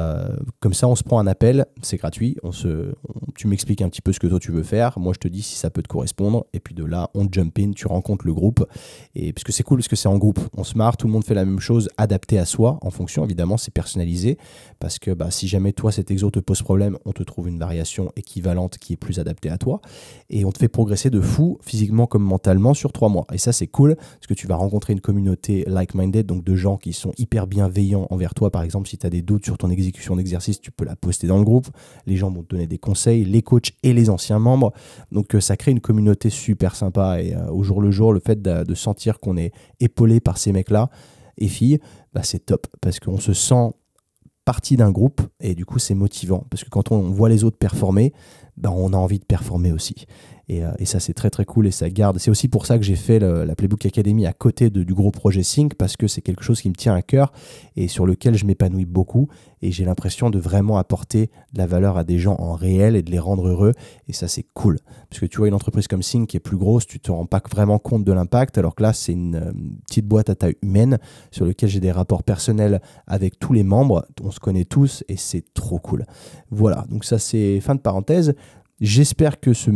[0.60, 2.36] comme ça, on se prend un appel, c'est gratuit.
[2.44, 2.94] On se,
[3.36, 5.00] tu m'expliques un petit peu ce que toi tu veux faire.
[5.00, 6.46] Moi, je te dis si ça peut te correspondre.
[6.54, 8.66] Et puis de là, on jump in, tu rencontres le groupe.
[9.16, 10.40] Et parce que c'est cool, parce que c'est en groupe.
[10.56, 13.24] On se marre, tout le monde fait la même chose, adapté à soi, en fonction,
[13.24, 14.38] évidemment, c'est personnalisé.
[14.80, 17.60] Parce que bah, si jamais toi, cet exo te pose problème, on te trouve une
[17.60, 19.80] variation équivalente qui est plus adaptée à toi.
[20.30, 23.26] Et on te fait progresser de fou, physiquement comme mentalement, sur trois mois.
[23.32, 26.78] Et ça, c'est cool, parce que tu vas rencontrer une communauté like-minded, donc de gens
[26.78, 28.50] qui sont hyper bienveillants envers toi.
[28.50, 31.28] Par exemple, si tu as des doutes sur ton exécution d'exercice, tu peux la poster
[31.28, 31.68] dans le groupe.
[32.08, 34.74] Les gens vont te donner des conseils, les coachs et les anciens membres.
[35.12, 37.22] Donc euh, ça crée une communauté super sympa.
[37.22, 40.52] Et euh, au jour le jour, le fait de, sentir qu'on est épaulé par ces
[40.52, 40.90] mecs-là
[41.38, 41.80] et filles,
[42.14, 43.72] bah, c'est top, parce qu'on se sent
[44.46, 47.58] partie d'un groupe et du coup c'est motivant parce que quand on voit les autres
[47.58, 48.14] performer,
[48.58, 50.06] ben, on a envie de performer aussi.
[50.52, 52.20] Euh, et, ça, c'est très très cool et ça garde.
[52.20, 55.44] C'est aussi pour ça que j'ai fait la Playbook Academy à côté du gros projet
[55.44, 57.32] Sync parce que c'est quelque chose qui me tient à cœur
[57.76, 59.28] et sur lequel je m'épanouis beaucoup.
[59.66, 63.02] Et j'ai l'impression de vraiment apporter de la valeur à des gens en réel et
[63.02, 63.72] de les rendre heureux.
[64.08, 64.78] Et ça, c'est cool.
[65.10, 67.26] Parce que tu vois, une entreprise comme Sync qui est plus grosse, tu te rends
[67.26, 68.60] pas vraiment compte de l'impact.
[68.60, 69.52] Alors que là, c'est une euh,
[69.88, 71.00] petite boîte à taille humaine
[71.32, 74.06] sur laquelle j'ai des rapports personnels avec tous les membres.
[74.22, 76.06] On se connaît tous et c'est trop cool.
[76.52, 76.86] Voilà.
[76.92, 78.36] Donc ça, c'est fin de parenthèse.
[78.80, 79.72] J'espère que ce,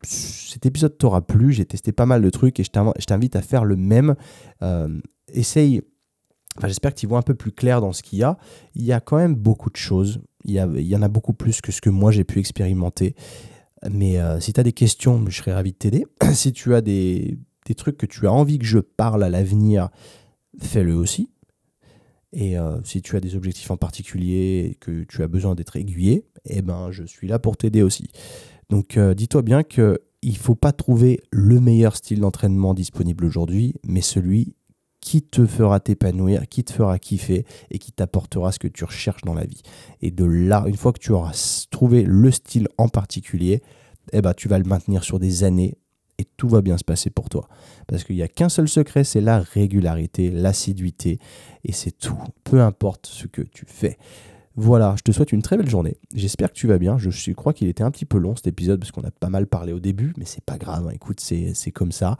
[0.00, 1.52] cet épisode t'aura plu.
[1.52, 4.14] J'ai testé pas mal de trucs et je t'invite à faire le même.
[4.62, 4.88] Euh,
[5.28, 5.82] essaye.
[6.56, 8.38] Enfin, j'espère que tu vois un peu plus clair dans ce qu'il y a.
[8.74, 10.20] Il y a quand même beaucoup de choses.
[10.44, 13.14] Il y, il en a beaucoup plus que ce que moi j'ai pu expérimenter.
[13.90, 16.06] Mais euh, si tu as des questions, je serais ravi de t'aider.
[16.32, 19.88] si tu as des, des, trucs que tu as envie que je parle à l'avenir,
[20.58, 21.30] fais-le aussi.
[22.32, 25.76] Et euh, si tu as des objectifs en particulier et que tu as besoin d'être
[25.76, 28.08] aiguillé, eh ben, je suis là pour t'aider aussi.
[28.70, 33.74] Donc euh, dis-toi bien qu'il ne faut pas trouver le meilleur style d'entraînement disponible aujourd'hui,
[33.86, 34.56] mais celui
[35.04, 39.20] qui te fera t'épanouir, qui te fera kiffer et qui t'apportera ce que tu recherches
[39.20, 39.60] dans la vie.
[40.00, 43.62] Et de là, une fois que tu auras trouvé le style en particulier,
[44.12, 45.76] eh ben, tu vas le maintenir sur des années
[46.16, 47.48] et tout va bien se passer pour toi.
[47.86, 51.18] Parce qu'il n'y a qu'un seul secret, c'est la régularité, l'assiduité,
[51.64, 53.98] et c'est tout, peu importe ce que tu fais.
[54.56, 55.96] Voilà, je te souhaite une très belle journée.
[56.14, 56.96] J'espère que tu vas bien.
[56.96, 59.48] Je, crois qu'il était un petit peu long cet épisode parce qu'on a pas mal
[59.48, 60.86] parlé au début, mais c'est pas grave.
[60.86, 60.92] Hein.
[60.92, 62.16] Écoute, c'est comme ça.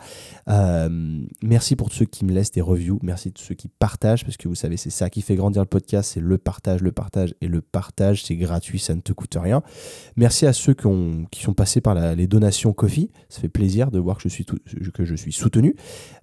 [0.48, 2.98] Euh, merci pour ceux qui me laissent des reviews.
[3.02, 5.68] Merci de ceux qui partagent parce que vous savez, c'est ça qui fait grandir le
[5.68, 6.12] podcast.
[6.14, 8.24] C'est le partage, le partage et le partage.
[8.24, 9.62] C'est gratuit, ça ne te coûte rien.
[10.16, 13.10] Merci à ceux qui, ont, qui sont passés par les donations Coffee.
[13.28, 15.76] Ça fait plaisir de voir que je suis, que je suis soutenu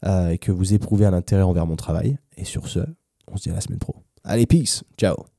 [0.06, 2.18] euh, et que vous éprouvez un intérêt envers mon travail.
[2.36, 2.80] Et sur ce,
[3.32, 3.96] on se dit à la semaine pro.
[4.26, 4.84] Allez, peace.
[4.98, 5.31] Ciao.